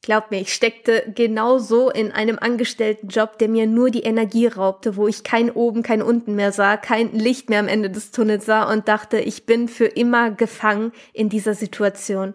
Glaub 0.00 0.30
mir, 0.30 0.40
ich 0.40 0.52
steckte 0.52 1.10
genauso 1.14 1.90
in 1.90 2.12
einem 2.12 2.38
angestellten 2.38 3.08
Job, 3.08 3.38
der 3.38 3.48
mir 3.48 3.66
nur 3.66 3.90
die 3.90 4.02
Energie 4.02 4.46
raubte, 4.46 4.96
wo 4.96 5.08
ich 5.08 5.24
kein 5.24 5.50
oben, 5.50 5.82
kein 5.82 6.02
unten 6.02 6.34
mehr 6.34 6.52
sah, 6.52 6.76
kein 6.76 7.12
Licht 7.12 7.48
mehr 7.48 7.60
am 7.60 7.68
Ende 7.68 7.88
des 7.88 8.10
Tunnels 8.10 8.44
sah 8.44 8.70
und 8.70 8.86
dachte, 8.86 9.18
ich 9.18 9.46
bin 9.46 9.66
für 9.66 9.86
immer 9.86 10.30
gefangen 10.30 10.92
in 11.14 11.30
dieser 11.30 11.54
Situation. 11.54 12.34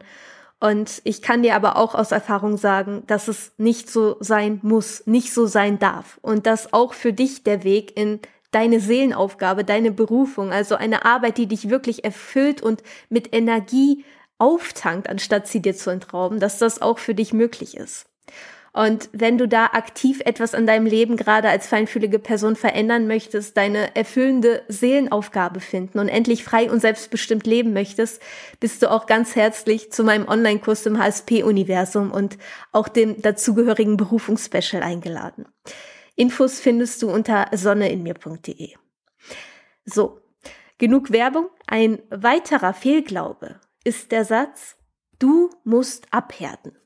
Und 0.60 1.02
ich 1.06 1.22
kann 1.22 1.42
dir 1.42 1.56
aber 1.56 1.78
auch 1.78 1.96
aus 1.96 2.12
Erfahrung 2.12 2.58
sagen, 2.58 3.04
dass 3.08 3.30
es 3.30 3.54
nicht 3.58 3.90
so 3.90 4.18
sein 4.20 4.60
muss, 4.62 5.08
nicht 5.08 5.34
so 5.34 5.46
sein 5.46 5.80
darf. 5.80 6.20
Und 6.22 6.46
dass 6.46 6.74
auch 6.74 6.94
für 6.94 7.14
dich 7.14 7.44
der 7.44 7.64
Weg 7.64 7.96
in 7.98 8.20
deine 8.52 8.80
Seelenaufgabe, 8.80 9.64
deine 9.64 9.92
Berufung, 9.92 10.52
also 10.52 10.76
eine 10.76 11.06
Arbeit, 11.06 11.38
die 11.38 11.48
dich 11.48 11.70
wirklich 11.70 12.04
erfüllt 12.04 12.62
und 12.62 12.84
mit 13.10 13.34
Energie 13.34 14.04
auftankt, 14.38 15.10
anstatt 15.10 15.48
sie 15.48 15.62
dir 15.62 15.76
zu 15.76 15.92
entrauben, 15.92 16.40
dass 16.40 16.58
das 16.58 16.82
auch 16.82 17.00
für 17.00 17.14
dich 17.14 17.32
möglich 17.32 17.78
ist. 17.78 18.08
Und 18.74 19.10
wenn 19.12 19.38
du 19.38 19.48
da 19.48 19.66
aktiv 19.66 20.22
etwas 20.26 20.54
an 20.54 20.68
deinem 20.68 20.86
Leben 20.86 21.18
gerade 21.18 21.50
als 21.50 21.68
feinfühlige 21.68 22.20
Person 22.20 22.56
verändern 22.56 23.08
möchtest, 23.08 23.58
deine 23.58 23.96
erfüllende 23.96 24.64
Seelenaufgabe 24.68 25.60
finden 25.60 26.00
und 26.00 26.08
endlich 26.08 26.44
frei 26.44 26.70
und 26.70 26.80
selbstbestimmt 26.80 27.48
leben 27.48 27.74
möchtest, 27.74 28.22
bist 28.60 28.82
du 28.82 28.92
auch 28.92 29.08
ganz 29.08 29.36
herzlich 29.36 29.92
zu 29.92 30.04
meinem 30.04 30.28
Online-Kurs 30.28 30.86
im 30.86 31.00
HSP-Universum 31.00 32.12
und 32.12 32.38
auch 32.72 32.88
dem 32.88 33.22
dazugehörigen 33.22 33.98
Berufungsspecial 33.98 34.84
eingeladen. 34.84 35.46
Infos 36.16 36.60
findest 36.60 37.02
du 37.02 37.10
unter 37.10 37.48
sonneinmir.de. 37.54 38.74
So, 39.86 40.22
genug 40.78 41.12
Werbung. 41.12 41.50
Ein 41.66 42.00
weiterer 42.10 42.74
Fehlglaube 42.74 43.60
ist 43.84 44.12
der 44.12 44.26
Satz, 44.26 44.76
du 45.18 45.50
musst 45.64 46.08
abhärten. 46.12 46.79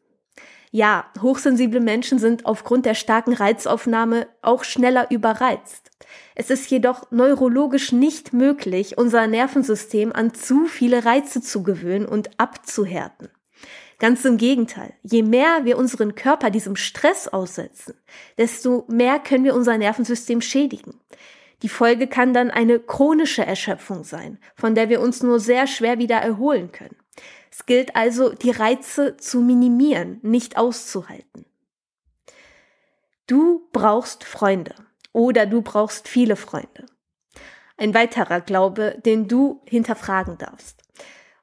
Ja, 0.75 1.05
hochsensible 1.21 1.79
Menschen 1.79 2.17
sind 2.17 2.47
aufgrund 2.47 2.87
der 2.87 2.95
starken 2.95 3.33
Reizaufnahme 3.33 4.25
auch 4.41 4.63
schneller 4.63 5.11
überreizt. 5.11 5.91
Es 6.33 6.49
ist 6.49 6.67
jedoch 6.71 7.11
neurologisch 7.11 7.91
nicht 7.91 8.33
möglich, 8.33 8.97
unser 8.97 9.27
Nervensystem 9.27 10.11
an 10.11 10.33
zu 10.33 10.65
viele 10.65 11.05
Reize 11.05 11.43
zu 11.43 11.61
gewöhnen 11.61 12.07
und 12.07 12.39
abzuhärten. 12.39 13.29
Ganz 13.99 14.25
im 14.25 14.37
Gegenteil, 14.37 14.95
je 15.03 15.21
mehr 15.21 15.63
wir 15.63 15.77
unseren 15.77 16.15
Körper 16.15 16.49
diesem 16.49 16.75
Stress 16.75 17.27
aussetzen, 17.27 17.93
desto 18.39 18.85
mehr 18.87 19.19
können 19.19 19.43
wir 19.43 19.53
unser 19.53 19.77
Nervensystem 19.77 20.41
schädigen. 20.41 20.99
Die 21.61 21.69
Folge 21.69 22.07
kann 22.07 22.33
dann 22.33 22.49
eine 22.49 22.79
chronische 22.79 23.45
Erschöpfung 23.45 24.03
sein, 24.03 24.39
von 24.55 24.73
der 24.73 24.89
wir 24.89 25.01
uns 25.01 25.21
nur 25.21 25.39
sehr 25.39 25.67
schwer 25.67 25.99
wieder 25.99 26.17
erholen 26.17 26.71
können. 26.71 26.95
Es 27.51 27.65
gilt 27.65 27.95
also, 27.95 28.33
die 28.33 28.51
Reize 28.51 29.17
zu 29.17 29.39
minimieren, 29.39 30.19
nicht 30.21 30.57
auszuhalten. 30.57 31.45
Du 33.27 33.69
brauchst 33.71 34.23
Freunde 34.23 34.75
oder 35.11 35.45
du 35.45 35.61
brauchst 35.61 36.07
viele 36.07 36.35
Freunde. 36.35 36.85
Ein 37.77 37.93
weiterer 37.93 38.41
Glaube, 38.41 38.99
den 39.05 39.27
du 39.27 39.61
hinterfragen 39.65 40.37
darfst. 40.37 40.81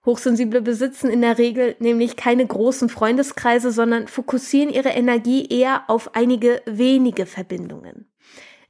Hochsensible 0.04 0.62
besitzen 0.62 1.10
in 1.10 1.20
der 1.20 1.38
Regel 1.38 1.76
nämlich 1.78 2.16
keine 2.16 2.46
großen 2.46 2.88
Freundeskreise, 2.88 3.70
sondern 3.70 4.08
fokussieren 4.08 4.70
ihre 4.70 4.90
Energie 4.90 5.46
eher 5.46 5.84
auf 5.88 6.14
einige 6.14 6.62
wenige 6.66 7.26
Verbindungen. 7.26 8.09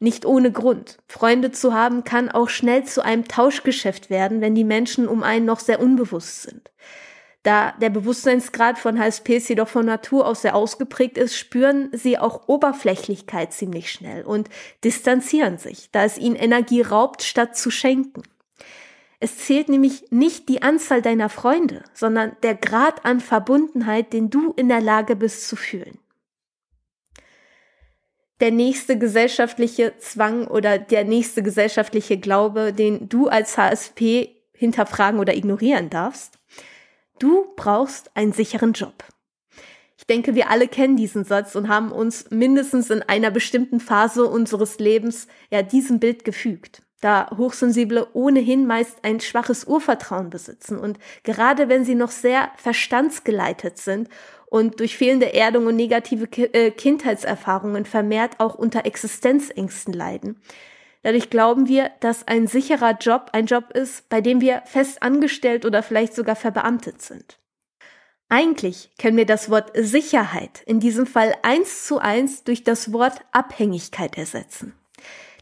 Nicht 0.03 0.25
ohne 0.25 0.51
Grund. 0.51 0.99
Freunde 1.07 1.53
zu 1.53 1.75
haben 1.75 2.05
kann 2.05 2.31
auch 2.31 2.49
schnell 2.49 2.85
zu 2.85 3.05
einem 3.05 3.29
Tauschgeschäft 3.29 4.09
werden, 4.09 4.41
wenn 4.41 4.55
die 4.55 4.65
Menschen 4.65 5.07
um 5.07 5.23
einen 5.23 5.45
noch 5.45 5.61
sehr 5.61 5.79
unbewusst 5.79 6.43
sind. 6.43 6.71
Da 7.43 7.73
der 7.81 7.91
Bewusstseinsgrad 7.91 8.79
von 8.79 8.99
HSPs 8.99 9.49
jedoch 9.49 9.69
von 9.69 9.85
Natur 9.85 10.27
aus 10.27 10.43
sehr 10.43 10.55
ausgeprägt 10.55 11.19
ist, 11.19 11.37
spüren 11.37 11.91
sie 11.93 12.19
auch 12.19 12.49
Oberflächlichkeit 12.49 13.53
ziemlich 13.53 13.93
schnell 13.93 14.25
und 14.25 14.49
distanzieren 14.85 15.59
sich, 15.59 15.91
da 15.91 16.05
es 16.05 16.19
ihnen 16.19 16.37
Energie 16.37 16.83
raubt, 16.83 17.23
statt 17.23 17.57
zu 17.57 17.71
schenken. 17.71 18.23
Es 19.21 19.37
zählt 19.37 19.69
nämlich 19.69 20.11
nicht 20.11 20.49
die 20.49 20.63
Anzahl 20.63 21.03
deiner 21.03 21.29
Freunde, 21.29 21.85
sondern 21.93 22.37
der 22.43 22.55
Grad 22.55 23.05
an 23.05 23.21
Verbundenheit, 23.21 24.15
den 24.15 24.31
du 24.31 24.53
in 24.57 24.69
der 24.69 24.81
Lage 24.81 25.15
bist 25.15 25.47
zu 25.47 25.57
fühlen. 25.57 25.99
Der 28.41 28.51
nächste 28.51 28.99
gesellschaftliche 28.99 29.95
Zwang 29.99 30.47
oder 30.47 30.79
der 30.79 31.05
nächste 31.05 31.43
gesellschaftliche 31.43 32.19
Glaube, 32.19 32.73
den 32.73 33.09
du 33.09 33.29
als 33.29 33.59
HSP 33.59 34.37
hinterfragen 34.53 35.21
oder 35.21 35.37
ignorieren 35.37 35.91
darfst. 35.91 36.39
Du 37.19 37.53
brauchst 37.57 38.11
einen 38.17 38.33
sicheren 38.33 38.73
Job. 38.73 39.05
Ich 39.99 40.07
denke, 40.07 40.35
wir 40.35 40.51
alle 40.51 40.69
kennen 40.69 40.97
diesen 40.97 41.25
Satz 41.25 41.55
und 41.55 41.69
haben 41.69 41.93
uns 41.93 42.31
mindestens 42.31 42.89
in 42.89 43.03
einer 43.03 43.31
bestimmten 43.31 43.81
Phase 43.81 44.25
unseres 44.25 44.79
Lebens 44.79 45.27
ja 45.51 45.63
diesem 45.63 46.01
Bild 46.01 46.25
gefügt 46.25 46.83
da 47.01 47.31
Hochsensible 47.37 48.09
ohnehin 48.13 48.67
meist 48.67 48.99
ein 49.03 49.21
schwaches 49.21 49.65
Urvertrauen 49.65 50.31
besitzen 50.31 50.79
und 50.79 50.99
gerade 51.23 51.69
wenn 51.69 51.85
sie 51.85 51.95
noch 51.95 52.11
sehr 52.11 52.51
verstandsgeleitet 52.57 53.79
sind 53.79 54.09
und 54.51 54.81
durch 54.81 54.97
fehlende 54.97 55.33
Erdung 55.33 55.67
und 55.67 55.77
negative 55.77 56.27
äh, 56.53 56.71
Kindheitserfahrungen 56.73 57.87
vermehrt 57.87 58.39
auch 58.39 58.57
unter 58.57 58.85
Existenzängsten 58.85 59.95
leiden. 59.95 60.39
Dadurch 61.03 61.31
glauben 61.31 61.67
wir, 61.69 61.91
dass 62.01 62.29
ein 62.29 62.47
sicherer 62.47 62.99
Job 62.99 63.31
ein 63.33 63.47
Job 63.47 63.71
ist, 63.73 64.09
bei 64.11 64.21
dem 64.21 64.43
wir 64.43 64.63
fest 64.67 65.03
angestellt 65.03 65.65
oder 65.65 65.83
vielleicht 65.83 66.15
sogar 66.15 66.37
verbeamtet 66.37 67.01
sind. 67.01 67.39
Eigentlich 68.29 68.91
können 68.99 69.17
wir 69.17 69.27
das 69.27 69.51
Wort 69.51 69.73
Sicherheit 69.75 70.63
in 70.67 70.79
diesem 70.79 71.07
Fall 71.07 71.35
eins 71.43 71.87
zu 71.87 71.99
eins 71.99 72.45
durch 72.45 72.63
das 72.63 72.93
Wort 72.93 73.21
Abhängigkeit 73.33 74.19
ersetzen. 74.19 74.75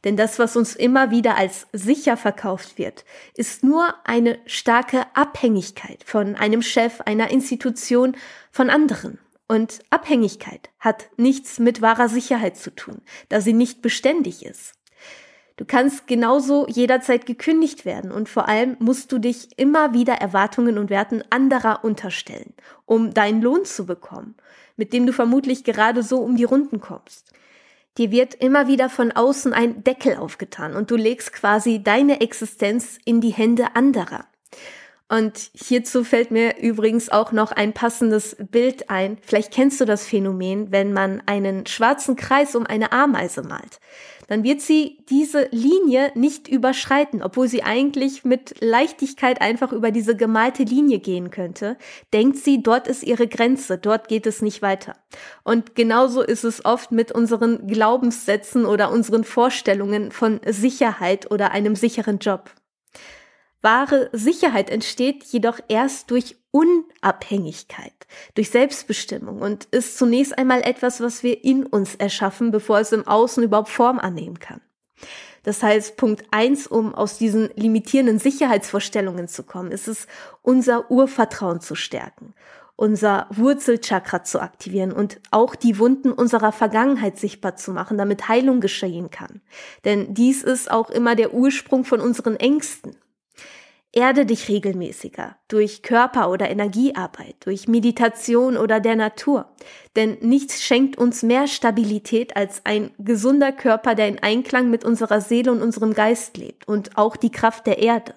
Denn 0.09 0.17
das, 0.17 0.39
was 0.39 0.57
uns 0.57 0.75
immer 0.75 1.11
wieder 1.11 1.37
als 1.37 1.67
sicher 1.75 2.17
verkauft 2.17 2.79
wird, 2.79 3.05
ist 3.35 3.63
nur 3.63 3.95
eine 4.05 4.39
starke 4.47 5.05
Abhängigkeit 5.13 6.03
von 6.03 6.35
einem 6.35 6.63
Chef, 6.63 7.03
einer 7.03 7.31
Institution, 7.31 8.17
von 8.51 8.71
anderen. 8.71 9.19
Und 9.49 9.81
Abhängigkeit 9.91 10.71
hat 10.81 11.11
nichts 11.19 11.59
mit 11.59 11.83
wahrer 11.83 12.09
Sicherheit 12.09 12.57
zu 12.57 12.75
tun, 12.75 13.03
da 13.29 13.43
sie 13.43 13.53
nicht 13.53 13.83
beständig 13.83 14.47
ist. 14.47 14.73
Du 15.59 15.67
kannst 15.67 16.07
genauso 16.07 16.67
jederzeit 16.69 17.27
gekündigt 17.27 17.85
werden 17.85 18.11
und 18.11 18.31
vor 18.31 18.49
allem 18.49 18.79
musst 18.79 19.13
du 19.13 19.19
dich 19.19 19.59
immer 19.59 19.93
wieder 19.93 20.15
Erwartungen 20.15 20.79
und 20.79 20.89
Werten 20.89 21.23
anderer 21.29 21.85
unterstellen, 21.85 22.55
um 22.87 23.13
deinen 23.13 23.43
Lohn 23.43 23.67
zu 23.67 23.85
bekommen, 23.85 24.37
mit 24.79 24.95
dem 24.95 25.05
du 25.05 25.13
vermutlich 25.13 25.65
gerade 25.65 26.03
so 26.03 26.21
um 26.21 26.35
die 26.35 26.45
Runden 26.45 26.81
kommst. 26.81 27.31
Dir 27.99 28.13
wird 28.13 28.35
immer 28.35 28.69
wieder 28.69 28.89
von 28.89 29.11
außen 29.11 29.53
ein 29.53 29.83
Deckel 29.83 30.17
aufgetan 30.17 30.77
und 30.77 30.91
du 30.91 30.97
legst 30.97 31.33
quasi 31.33 31.83
deine 31.83 32.21
Existenz 32.21 32.99
in 33.05 33.21
die 33.21 33.33
Hände 33.33 33.75
anderer. 33.75 34.25
Und 35.11 35.51
hierzu 35.55 36.05
fällt 36.05 36.31
mir 36.31 36.59
übrigens 36.59 37.09
auch 37.09 37.33
noch 37.33 37.51
ein 37.53 37.73
passendes 37.73 38.37
Bild 38.51 38.91
ein. 38.91 39.17
Vielleicht 39.23 39.53
kennst 39.53 39.81
du 39.81 39.87
das 39.87 40.07
Phänomen, 40.07 40.71
wenn 40.71 40.93
man 40.93 41.23
einen 41.25 41.67
schwarzen 41.67 42.15
Kreis 42.15 42.55
um 42.55 42.67
eine 42.67 42.93
Ameise 42.93 43.43
malt. 43.43 43.81
Dann 44.27 44.45
wird 44.45 44.61
sie 44.61 44.99
diese 45.09 45.49
Linie 45.51 46.13
nicht 46.15 46.49
überschreiten, 46.49 47.23
obwohl 47.23 47.49
sie 47.49 47.63
eigentlich 47.63 48.27
mit 48.27 48.57
Leichtigkeit 48.61 49.41
einfach 49.41 49.73
über 49.73 49.91
diese 49.91 50.15
gemalte 50.15 50.65
Linie 50.65 50.99
gehen 50.99 51.31
könnte. 51.31 51.79
Denkt 52.13 52.37
sie, 52.37 52.63
dort 52.63 52.87
ist 52.87 53.03
ihre 53.03 53.27
Grenze, 53.27 53.79
dort 53.79 54.09
geht 54.09 54.27
es 54.27 54.43
nicht 54.43 54.61
weiter. 54.61 54.97
Und 55.45 55.75
genauso 55.75 56.21
ist 56.21 56.45
es 56.45 56.67
oft 56.67 56.93
mit 56.93 57.11
unseren 57.11 57.67
Glaubenssätzen 57.67 58.67
oder 58.67 58.93
unseren 58.93 59.25
Vorstellungen 59.25 60.13
von 60.13 60.41
Sicherheit 60.45 61.31
oder 61.31 61.53
einem 61.53 61.75
sicheren 61.75 62.19
Job. 62.19 62.51
Wahre 63.61 64.09
Sicherheit 64.13 64.71
entsteht 64.71 65.25
jedoch 65.25 65.59
erst 65.69 66.11
durch 66.11 66.37
Unabhängigkeit, 66.51 67.93
durch 68.35 68.51
Selbstbestimmung 68.51 69.41
und 69.41 69.65
ist 69.67 69.99
zunächst 69.99 70.39
einmal 70.39 70.63
etwas, 70.63 71.01
was 71.01 71.23
wir 71.23 71.45
in 71.45 71.67
uns 71.67 71.95
erschaffen, 71.97 72.51
bevor 72.51 72.79
es 72.79 72.93
im 72.93 73.07
Außen 73.07 73.43
überhaupt 73.43 73.69
Form 73.69 73.99
annehmen 73.99 74.39
kann. 74.39 74.61
Das 75.43 75.63
heißt, 75.63 75.97
Punkt 75.97 76.25
eins, 76.31 76.67
um 76.67 76.95
aus 76.95 77.19
diesen 77.19 77.51
limitierenden 77.55 78.19
Sicherheitsvorstellungen 78.19 79.29
zu 79.29 79.43
kommen, 79.45 79.71
ist 79.71 79.89
es, 79.89 80.07
unser 80.43 80.91
Urvertrauen 80.91 81.61
zu 81.61 81.75
stärken, 81.75 82.35
unser 82.77 83.27
Wurzelchakra 83.31 84.25
zu 84.25 84.41
aktivieren 84.41 84.93
und 84.93 85.21
auch 85.31 85.55
die 85.55 85.79
Wunden 85.79 86.13
unserer 86.13 86.53
Vergangenheit 86.53 87.19
sichtbar 87.19 87.57
zu 87.57 87.73
machen, 87.73 87.99
damit 87.99 88.29
Heilung 88.29 88.61
geschehen 88.61 89.11
kann. 89.11 89.41
Denn 89.85 90.15
dies 90.15 90.43
ist 90.43 90.71
auch 90.71 90.91
immer 90.91 91.15
der 91.15 91.35
Ursprung 91.35 91.85
von 91.85 92.01
unseren 92.01 92.37
Ängsten. 92.37 92.97
Erde 93.93 94.27
dich 94.27 94.49
regelmäßiger 94.49 95.37
durch 95.49 95.83
Körper- 95.83 96.31
oder 96.31 96.51
Energiearbeit, 96.51 97.37
durch 97.41 97.69
Meditation 97.69 98.59
oder 98.59 98.81
der 98.81 98.97
Natur. 98.97 99.55
Denn 99.97 100.19
nichts 100.21 100.63
schenkt 100.63 100.99
uns 100.99 101.23
mehr 101.23 101.47
Stabilität 101.47 102.37
als 102.37 102.61
ein 102.65 102.91
gesunder 102.99 103.51
Körper, 103.51 103.95
der 103.95 104.09
in 104.09 104.23
Einklang 104.23 104.69
mit 104.69 104.85
unserer 104.85 105.23
Seele 105.23 105.53
und 105.53 105.63
unserem 105.63 105.95
Geist 105.95 106.37
lebt 106.37 106.69
und 106.69 106.99
auch 106.99 107.17
die 107.17 107.31
Kraft 107.31 107.67
der 107.67 107.79
Erde. 107.79 108.15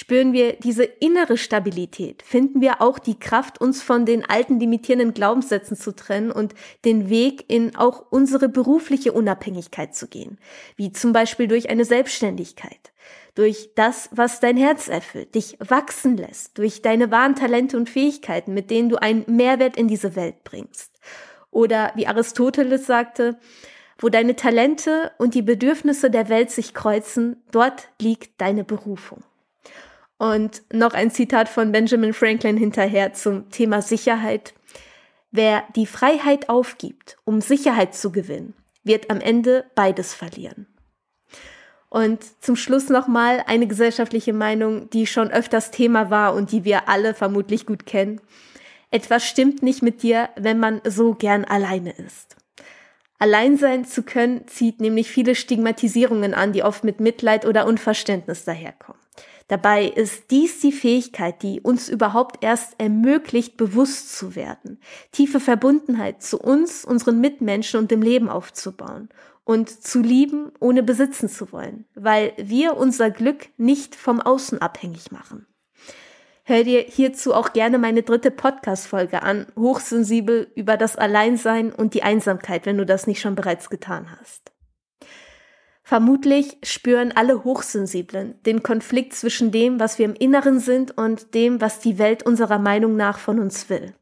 Spüren 0.00 0.32
wir 0.32 0.52
diese 0.52 0.84
innere 0.84 1.36
Stabilität, 1.36 2.22
finden 2.22 2.60
wir 2.60 2.80
auch 2.80 3.00
die 3.00 3.18
Kraft, 3.18 3.60
uns 3.60 3.82
von 3.82 4.06
den 4.06 4.24
alten 4.24 4.60
limitierenden 4.60 5.12
Glaubenssätzen 5.12 5.76
zu 5.76 5.90
trennen 5.90 6.30
und 6.30 6.54
den 6.84 7.10
Weg 7.10 7.46
in 7.48 7.74
auch 7.74 8.04
unsere 8.10 8.48
berufliche 8.48 9.10
Unabhängigkeit 9.10 9.96
zu 9.96 10.06
gehen, 10.06 10.38
wie 10.76 10.92
zum 10.92 11.12
Beispiel 11.12 11.48
durch 11.48 11.68
eine 11.68 11.84
Selbstständigkeit 11.84 12.92
durch 13.34 13.70
das, 13.74 14.08
was 14.12 14.38
dein 14.38 14.56
Herz 14.56 14.86
erfüllt, 14.86 15.34
dich 15.34 15.56
wachsen 15.60 16.16
lässt, 16.16 16.58
durch 16.58 16.80
deine 16.82 17.10
wahren 17.10 17.34
Talente 17.34 17.76
und 17.76 17.88
Fähigkeiten, 17.88 18.54
mit 18.54 18.70
denen 18.70 18.88
du 18.90 19.02
einen 19.02 19.24
Mehrwert 19.26 19.76
in 19.76 19.88
diese 19.88 20.14
Welt 20.14 20.44
bringst. 20.44 20.92
Oder 21.50 21.90
wie 21.96 22.06
Aristoteles 22.06 22.86
sagte, 22.86 23.36
wo 23.98 24.08
deine 24.08 24.36
Talente 24.36 25.10
und 25.18 25.34
die 25.34 25.42
Bedürfnisse 25.42 26.08
der 26.08 26.28
Welt 26.28 26.52
sich 26.52 26.72
kreuzen, 26.72 27.42
dort 27.50 27.88
liegt 28.00 28.40
deine 28.40 28.62
Berufung. 28.62 29.24
Und 30.18 30.62
noch 30.72 30.94
ein 30.94 31.10
Zitat 31.10 31.48
von 31.48 31.70
Benjamin 31.70 32.12
Franklin 32.12 32.56
hinterher 32.56 33.12
zum 33.12 33.50
Thema 33.50 33.82
Sicherheit. 33.82 34.52
Wer 35.30 35.62
die 35.76 35.86
Freiheit 35.86 36.48
aufgibt, 36.48 37.18
um 37.24 37.40
Sicherheit 37.40 37.94
zu 37.94 38.10
gewinnen, 38.10 38.54
wird 38.82 39.10
am 39.10 39.20
Ende 39.20 39.66
beides 39.74 40.14
verlieren. 40.14 40.66
Und 41.90 42.22
zum 42.42 42.56
Schluss 42.56 42.88
nochmal 42.88 43.44
eine 43.46 43.66
gesellschaftliche 43.66 44.32
Meinung, 44.32 44.90
die 44.90 45.06
schon 45.06 45.30
öfters 45.30 45.70
Thema 45.70 46.10
war 46.10 46.34
und 46.34 46.52
die 46.52 46.64
wir 46.64 46.88
alle 46.88 47.14
vermutlich 47.14 47.64
gut 47.64 47.86
kennen. 47.86 48.20
Etwas 48.90 49.24
stimmt 49.24 49.62
nicht 49.62 49.82
mit 49.82 50.02
dir, 50.02 50.30
wenn 50.36 50.58
man 50.58 50.80
so 50.84 51.14
gern 51.14 51.44
alleine 51.44 51.92
ist. 51.92 52.36
Allein 53.18 53.56
sein 53.56 53.84
zu 53.84 54.02
können 54.02 54.46
zieht 54.48 54.80
nämlich 54.80 55.10
viele 55.10 55.34
Stigmatisierungen 55.34 56.34
an, 56.34 56.52
die 56.52 56.62
oft 56.62 56.84
mit 56.84 57.00
Mitleid 57.00 57.46
oder 57.46 57.66
Unverständnis 57.66 58.44
daherkommen. 58.44 58.97
Dabei 59.48 59.86
ist 59.86 60.30
dies 60.30 60.60
die 60.60 60.72
Fähigkeit, 60.72 61.42
die 61.42 61.60
uns 61.60 61.88
überhaupt 61.88 62.44
erst 62.44 62.78
ermöglicht, 62.78 63.56
bewusst 63.56 64.14
zu 64.16 64.36
werden, 64.36 64.78
tiefe 65.10 65.40
Verbundenheit 65.40 66.22
zu 66.22 66.38
uns, 66.38 66.84
unseren 66.84 67.20
Mitmenschen 67.20 67.80
und 67.80 67.90
dem 67.90 68.02
Leben 68.02 68.28
aufzubauen 68.28 69.08
und 69.44 69.70
zu 69.70 70.00
lieben, 70.00 70.52
ohne 70.60 70.82
besitzen 70.82 71.30
zu 71.30 71.50
wollen, 71.50 71.86
weil 71.94 72.34
wir 72.36 72.76
unser 72.76 73.10
Glück 73.10 73.48
nicht 73.56 73.94
vom 73.94 74.20
Außen 74.20 74.60
abhängig 74.60 75.10
machen. 75.10 75.46
Hör 76.44 76.64
dir 76.64 76.80
hierzu 76.80 77.32
auch 77.32 77.54
gerne 77.54 77.78
meine 77.78 78.02
dritte 78.02 78.30
Podcast-Folge 78.30 79.22
an, 79.22 79.46
hochsensibel 79.56 80.50
über 80.54 80.76
das 80.76 80.96
Alleinsein 80.96 81.72
und 81.72 81.94
die 81.94 82.02
Einsamkeit, 82.02 82.66
wenn 82.66 82.76
du 82.76 82.84
das 82.84 83.06
nicht 83.06 83.20
schon 83.20 83.34
bereits 83.34 83.70
getan 83.70 84.14
hast. 84.18 84.52
Vermutlich 85.88 86.58
spüren 86.62 87.12
alle 87.16 87.44
Hochsensiblen 87.44 88.34
den 88.44 88.62
Konflikt 88.62 89.14
zwischen 89.14 89.50
dem, 89.50 89.80
was 89.80 89.98
wir 89.98 90.04
im 90.04 90.12
Inneren 90.12 90.60
sind 90.60 90.98
und 90.98 91.32
dem, 91.32 91.62
was 91.62 91.80
die 91.80 91.96
Welt 91.98 92.26
unserer 92.26 92.58
Meinung 92.58 92.94
nach 92.94 93.18
von 93.18 93.38
uns 93.38 93.70
will. 93.70 93.94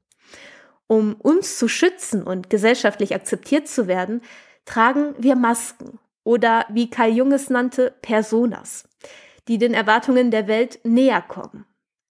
Um 0.89 1.15
uns 1.15 1.57
zu 1.59 1.69
schützen 1.69 2.25
und 2.25 2.51
gesellschaftlich 2.51 3.15
akzeptiert 3.15 3.69
zu 3.69 3.87
werden, 3.87 4.23
tragen 4.65 5.15
wir 5.17 5.37
Masken 5.37 6.01
oder 6.25 6.67
wie 6.71 6.91
Kai 6.91 7.09
Jung 7.09 7.31
es 7.31 7.51
nannte, 7.51 7.95
Personas, 8.03 8.89
die 9.47 9.59
den 9.59 9.73
Erwartungen 9.73 10.33
der 10.33 10.49
Welt 10.49 10.81
näher 10.83 11.23
kommen. 11.23 11.67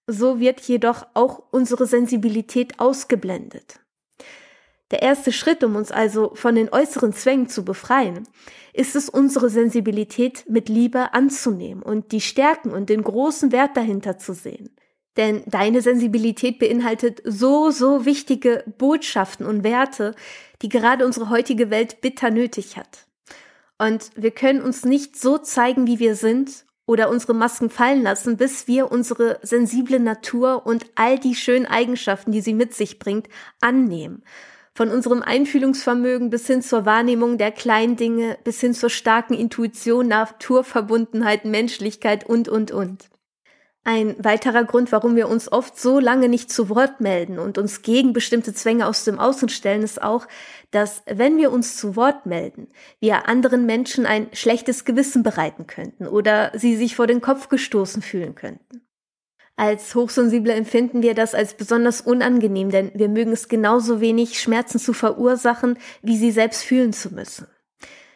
So 0.06 0.40
wird 0.40 0.62
jedoch 0.62 1.06
auch 1.12 1.42
unsere 1.50 1.84
Sensibilität 1.84 2.80
ausgeblendet. 2.80 3.80
Der 4.92 5.02
erste 5.02 5.32
Schritt, 5.32 5.64
um 5.64 5.74
uns 5.74 5.90
also 5.90 6.32
von 6.34 6.54
den 6.54 6.72
äußeren 6.72 7.12
Zwängen 7.12 7.48
zu 7.48 7.64
befreien, 7.64 8.28
ist 8.72 8.94
es, 8.94 9.08
unsere 9.08 9.50
Sensibilität 9.50 10.44
mit 10.48 10.68
Liebe 10.68 11.12
anzunehmen 11.12 11.82
und 11.82 12.12
die 12.12 12.20
Stärken 12.20 12.70
und 12.70 12.88
den 12.88 13.02
großen 13.02 13.50
Wert 13.50 13.76
dahinter 13.76 14.18
zu 14.18 14.32
sehen. 14.32 14.76
Denn 15.16 15.42
deine 15.46 15.80
Sensibilität 15.80 16.58
beinhaltet 16.58 17.22
so, 17.24 17.70
so 17.70 18.04
wichtige 18.04 18.64
Botschaften 18.78 19.46
und 19.46 19.64
Werte, 19.64 20.14
die 20.62 20.68
gerade 20.68 21.06
unsere 21.06 21.30
heutige 21.30 21.70
Welt 21.70 22.00
bitter 22.00 22.30
nötig 22.30 22.76
hat. 22.76 23.06
Und 23.78 24.10
wir 24.14 24.30
können 24.30 24.62
uns 24.62 24.84
nicht 24.84 25.18
so 25.18 25.38
zeigen, 25.38 25.86
wie 25.86 25.98
wir 25.98 26.14
sind 26.14 26.64
oder 26.86 27.10
unsere 27.10 27.34
Masken 27.34 27.70
fallen 27.70 28.02
lassen, 28.02 28.36
bis 28.36 28.68
wir 28.68 28.92
unsere 28.92 29.38
sensible 29.42 29.98
Natur 29.98 30.66
und 30.66 30.86
all 30.94 31.18
die 31.18 31.34
schönen 31.34 31.66
Eigenschaften, 31.66 32.30
die 32.30 32.40
sie 32.40 32.54
mit 32.54 32.74
sich 32.74 32.98
bringt, 32.98 33.28
annehmen. 33.60 34.22
Von 34.76 34.90
unserem 34.90 35.22
Einfühlungsvermögen 35.22 36.28
bis 36.28 36.46
hin 36.46 36.60
zur 36.60 36.84
Wahrnehmung 36.84 37.38
der 37.38 37.50
kleinen 37.50 37.96
Dinge, 37.96 38.36
bis 38.44 38.60
hin 38.60 38.74
zur 38.74 38.90
starken 38.90 39.32
Intuition, 39.32 40.06
Naturverbundenheit, 40.06 41.46
Menschlichkeit 41.46 42.28
und, 42.28 42.46
und, 42.50 42.72
und. 42.72 43.08
Ein 43.84 44.16
weiterer 44.18 44.64
Grund, 44.64 44.92
warum 44.92 45.16
wir 45.16 45.30
uns 45.30 45.50
oft 45.50 45.80
so 45.80 45.98
lange 45.98 46.28
nicht 46.28 46.52
zu 46.52 46.68
Wort 46.68 47.00
melden 47.00 47.38
und 47.38 47.56
uns 47.56 47.80
gegen 47.80 48.12
bestimmte 48.12 48.52
Zwänge 48.52 48.86
aus 48.86 49.04
dem 49.04 49.18
Außen 49.18 49.48
stellen, 49.48 49.82
ist 49.82 50.02
auch, 50.02 50.28
dass 50.72 51.02
wenn 51.06 51.38
wir 51.38 51.52
uns 51.52 51.78
zu 51.78 51.96
Wort 51.96 52.26
melden, 52.26 52.68
wir 53.00 53.30
anderen 53.30 53.64
Menschen 53.64 54.04
ein 54.04 54.28
schlechtes 54.34 54.84
Gewissen 54.84 55.22
bereiten 55.22 55.66
könnten 55.66 56.06
oder 56.06 56.52
sie 56.54 56.76
sich 56.76 56.96
vor 56.96 57.06
den 57.06 57.22
Kopf 57.22 57.48
gestoßen 57.48 58.02
fühlen 58.02 58.34
könnten. 58.34 58.65
Als 59.56 59.94
Hochsensible 59.94 60.52
empfinden 60.52 61.02
wir 61.02 61.14
das 61.14 61.34
als 61.34 61.54
besonders 61.54 62.02
unangenehm, 62.02 62.70
denn 62.70 62.92
wir 62.94 63.08
mögen 63.08 63.32
es 63.32 63.48
genauso 63.48 64.02
wenig, 64.02 64.38
Schmerzen 64.38 64.78
zu 64.78 64.92
verursachen, 64.92 65.78
wie 66.02 66.18
sie 66.18 66.30
selbst 66.30 66.62
fühlen 66.62 66.92
zu 66.92 67.14
müssen. 67.14 67.46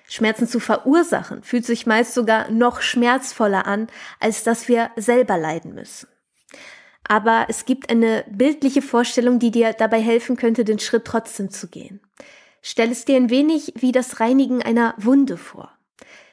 Schmerzen 0.07 0.46
zu 0.46 0.61
verursachen 0.61 1.42
fühlt 1.42 1.64
sich 1.64 1.87
meist 1.87 2.12
sogar 2.12 2.50
noch 2.50 2.83
schmerzvoller 2.83 3.66
an, 3.66 3.87
als 4.18 4.44
dass 4.44 4.68
wir 4.68 4.90
selber 4.96 5.38
leiden 5.38 5.74
müssen. 5.74 6.09
Aber 7.05 7.46
es 7.48 7.64
gibt 7.64 7.88
eine 7.88 8.24
bildliche 8.31 8.83
Vorstellung, 8.83 9.38
die 9.38 9.50
dir 9.50 9.72
dabei 9.72 10.00
helfen 10.00 10.37
könnte, 10.37 10.64
den 10.64 10.79
Schritt 10.79 11.07
trotzdem 11.07 11.50
zu 11.50 11.68
gehen. 11.68 12.00
Stell 12.61 12.90
es 12.90 13.07
dir 13.07 13.16
ein 13.16 13.31
wenig 13.31 13.72
wie 13.76 13.92
das 13.92 14.20
Reinigen 14.20 14.62
einer 14.62 14.94
Wunde 14.98 15.38
vor. 15.38 15.72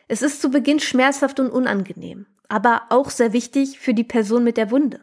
Es 0.09 0.21
ist 0.21 0.41
zu 0.41 0.49
Beginn 0.49 0.81
schmerzhaft 0.81 1.39
und 1.39 1.49
unangenehm 1.49 2.25
aber 2.49 2.83
auch 2.89 3.09
sehr 3.09 3.33
wichtig 3.33 3.79
für 3.79 3.93
die 3.93 4.03
Person 4.03 4.43
mit 4.43 4.57
der 4.57 4.71
Wunde. 4.71 5.01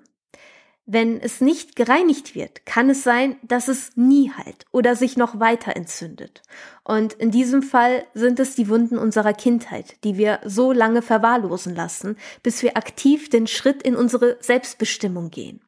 Wenn 0.86 1.18
es 1.18 1.40
nicht 1.40 1.76
gereinigt 1.76 2.34
wird, 2.34 2.66
kann 2.66 2.90
es 2.90 3.02
sein, 3.02 3.36
dass 3.42 3.68
es 3.68 3.96
nie 3.96 4.30
heilt 4.30 4.66
oder 4.70 4.96
sich 4.96 5.16
noch 5.16 5.40
weiter 5.40 5.76
entzündet. 5.76 6.42
Und 6.82 7.14
in 7.14 7.30
diesem 7.30 7.62
Fall 7.62 8.04
sind 8.12 8.38
es 8.38 8.54
die 8.54 8.68
Wunden 8.68 8.98
unserer 8.98 9.32
Kindheit, 9.32 9.96
die 10.04 10.18
wir 10.18 10.40
so 10.44 10.72
lange 10.72 11.00
verwahrlosen 11.00 11.74
lassen, 11.74 12.16
bis 12.42 12.62
wir 12.62 12.76
aktiv 12.76 13.30
den 13.30 13.46
Schritt 13.46 13.82
in 13.82 13.96
unsere 13.96 14.36
Selbstbestimmung 14.40 15.30
gehen. 15.30 15.62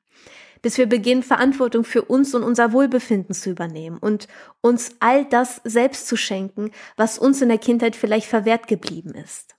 Bis 0.61 0.77
wir 0.77 0.87
beginnen, 0.87 1.23
Verantwortung 1.23 1.85
für 1.85 2.03
uns 2.03 2.35
und 2.35 2.43
unser 2.43 2.73
Wohlbefinden 2.73 3.35
zu 3.35 3.49
übernehmen 3.49 3.97
und 3.97 4.29
uns 4.61 4.91
all 5.01 5.25
das 5.25 5.63
selbst 5.65 6.09
zu 6.09 6.19
schenken, 6.19 6.73
was 6.97 7.19
uns 7.19 7.41
in 7.41 7.49
der 7.49 7.59
Kindheit 7.59 7.97
vielleicht 7.97 8.27
verwehrt 8.27 8.69
geblieben 8.69 9.15
ist. 9.15 9.56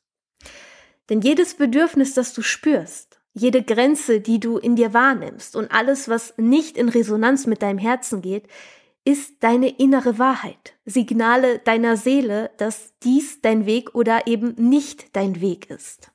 Denn 1.09 1.21
jedes 1.21 1.55
Bedürfnis, 1.55 2.13
das 2.13 2.33
du 2.33 2.41
spürst, 2.41 3.19
jede 3.33 3.63
Grenze, 3.63 4.19
die 4.19 4.39
du 4.39 4.57
in 4.57 4.75
dir 4.75 4.93
wahrnimmst 4.93 5.55
und 5.55 5.71
alles, 5.71 6.09
was 6.09 6.33
nicht 6.37 6.77
in 6.77 6.89
Resonanz 6.89 7.45
mit 7.45 7.61
deinem 7.61 7.77
Herzen 7.77 8.21
geht, 8.21 8.47
ist 9.05 9.35
deine 9.41 9.69
innere 9.69 10.19
Wahrheit, 10.19 10.73
Signale 10.85 11.59
deiner 11.59 11.95
Seele, 11.95 12.51
dass 12.57 12.93
dies 13.03 13.41
dein 13.41 13.65
Weg 13.65 13.95
oder 13.95 14.27
eben 14.27 14.55
nicht 14.57 15.15
dein 15.15 15.39
Weg 15.39 15.69
ist. 15.69 16.11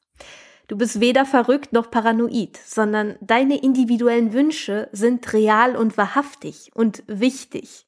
Du 0.68 0.76
bist 0.76 1.00
weder 1.00 1.24
verrückt 1.24 1.72
noch 1.72 1.90
paranoid, 1.90 2.58
sondern 2.64 3.16
deine 3.20 3.62
individuellen 3.62 4.32
Wünsche 4.32 4.88
sind 4.92 5.32
real 5.32 5.76
und 5.76 5.96
wahrhaftig 5.96 6.70
und 6.74 7.02
wichtig. 7.06 7.86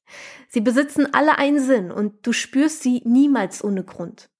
Sie 0.48 0.60
besitzen 0.60 1.12
alle 1.12 1.38
einen 1.38 1.60
Sinn 1.60 1.90
und 1.90 2.26
du 2.26 2.32
spürst 2.32 2.82
sie 2.82 3.02
niemals 3.04 3.62
ohne 3.62 3.84
Grund. 3.84 4.30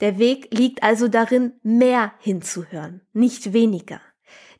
Der 0.00 0.18
Weg 0.18 0.48
liegt 0.52 0.82
also 0.82 1.08
darin, 1.08 1.52
mehr 1.62 2.12
hinzuhören, 2.18 3.00
nicht 3.14 3.54
weniger. 3.54 4.00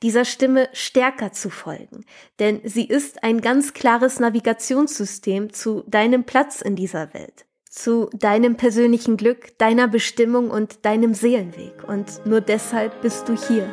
Dieser 0.03 0.25
Stimme 0.25 0.69
stärker 0.73 1.33
zu 1.33 1.51
folgen, 1.51 2.05
denn 2.39 2.61
sie 2.65 2.87
ist 2.87 3.23
ein 3.23 3.41
ganz 3.41 3.75
klares 3.75 4.19
Navigationssystem 4.19 5.53
zu 5.53 5.85
deinem 5.87 6.25
Platz 6.25 6.61
in 6.63 6.77
dieser 6.77 7.13
Welt, 7.13 7.47
zu 7.69 8.09
deinem 8.15 8.57
persönlichen 8.57 9.17
Glück, 9.17 9.59
deiner 9.59 9.89
Bestimmung 9.89 10.51
und 10.51 10.85
deinem 10.85 11.13
Seelenweg. 11.13 11.87
Und 11.87 12.25
nur 12.25 12.41
deshalb 12.41 13.03
bist 13.03 13.29
du 13.29 13.37
hier. 13.37 13.69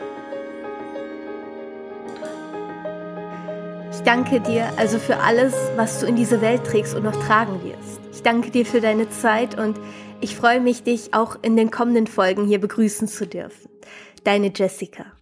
Ich 3.91 3.99
danke 3.99 4.41
dir 4.41 4.67
also 4.77 4.97
für 4.97 5.17
alles, 5.17 5.53
was 5.77 5.99
du 5.99 6.07
in 6.07 6.15
diese 6.15 6.41
Welt 6.41 6.65
trägst 6.65 6.95
und 6.95 7.03
noch 7.03 7.15
tragen 7.25 7.63
wirst. 7.63 8.01
Ich 8.11 8.21
danke 8.21 8.49
dir 8.49 8.65
für 8.65 8.81
deine 8.81 9.09
Zeit 9.09 9.57
und 9.57 9.77
ich 10.23 10.37
freue 10.37 10.61
mich, 10.61 10.83
dich 10.83 11.13
auch 11.13 11.37
in 11.41 11.57
den 11.57 11.69
kommenden 11.69 12.07
Folgen 12.07 12.47
hier 12.47 12.59
begrüßen 12.59 13.07
zu 13.09 13.27
dürfen. 13.27 13.69
Deine 14.23 14.53
Jessica. 14.55 15.12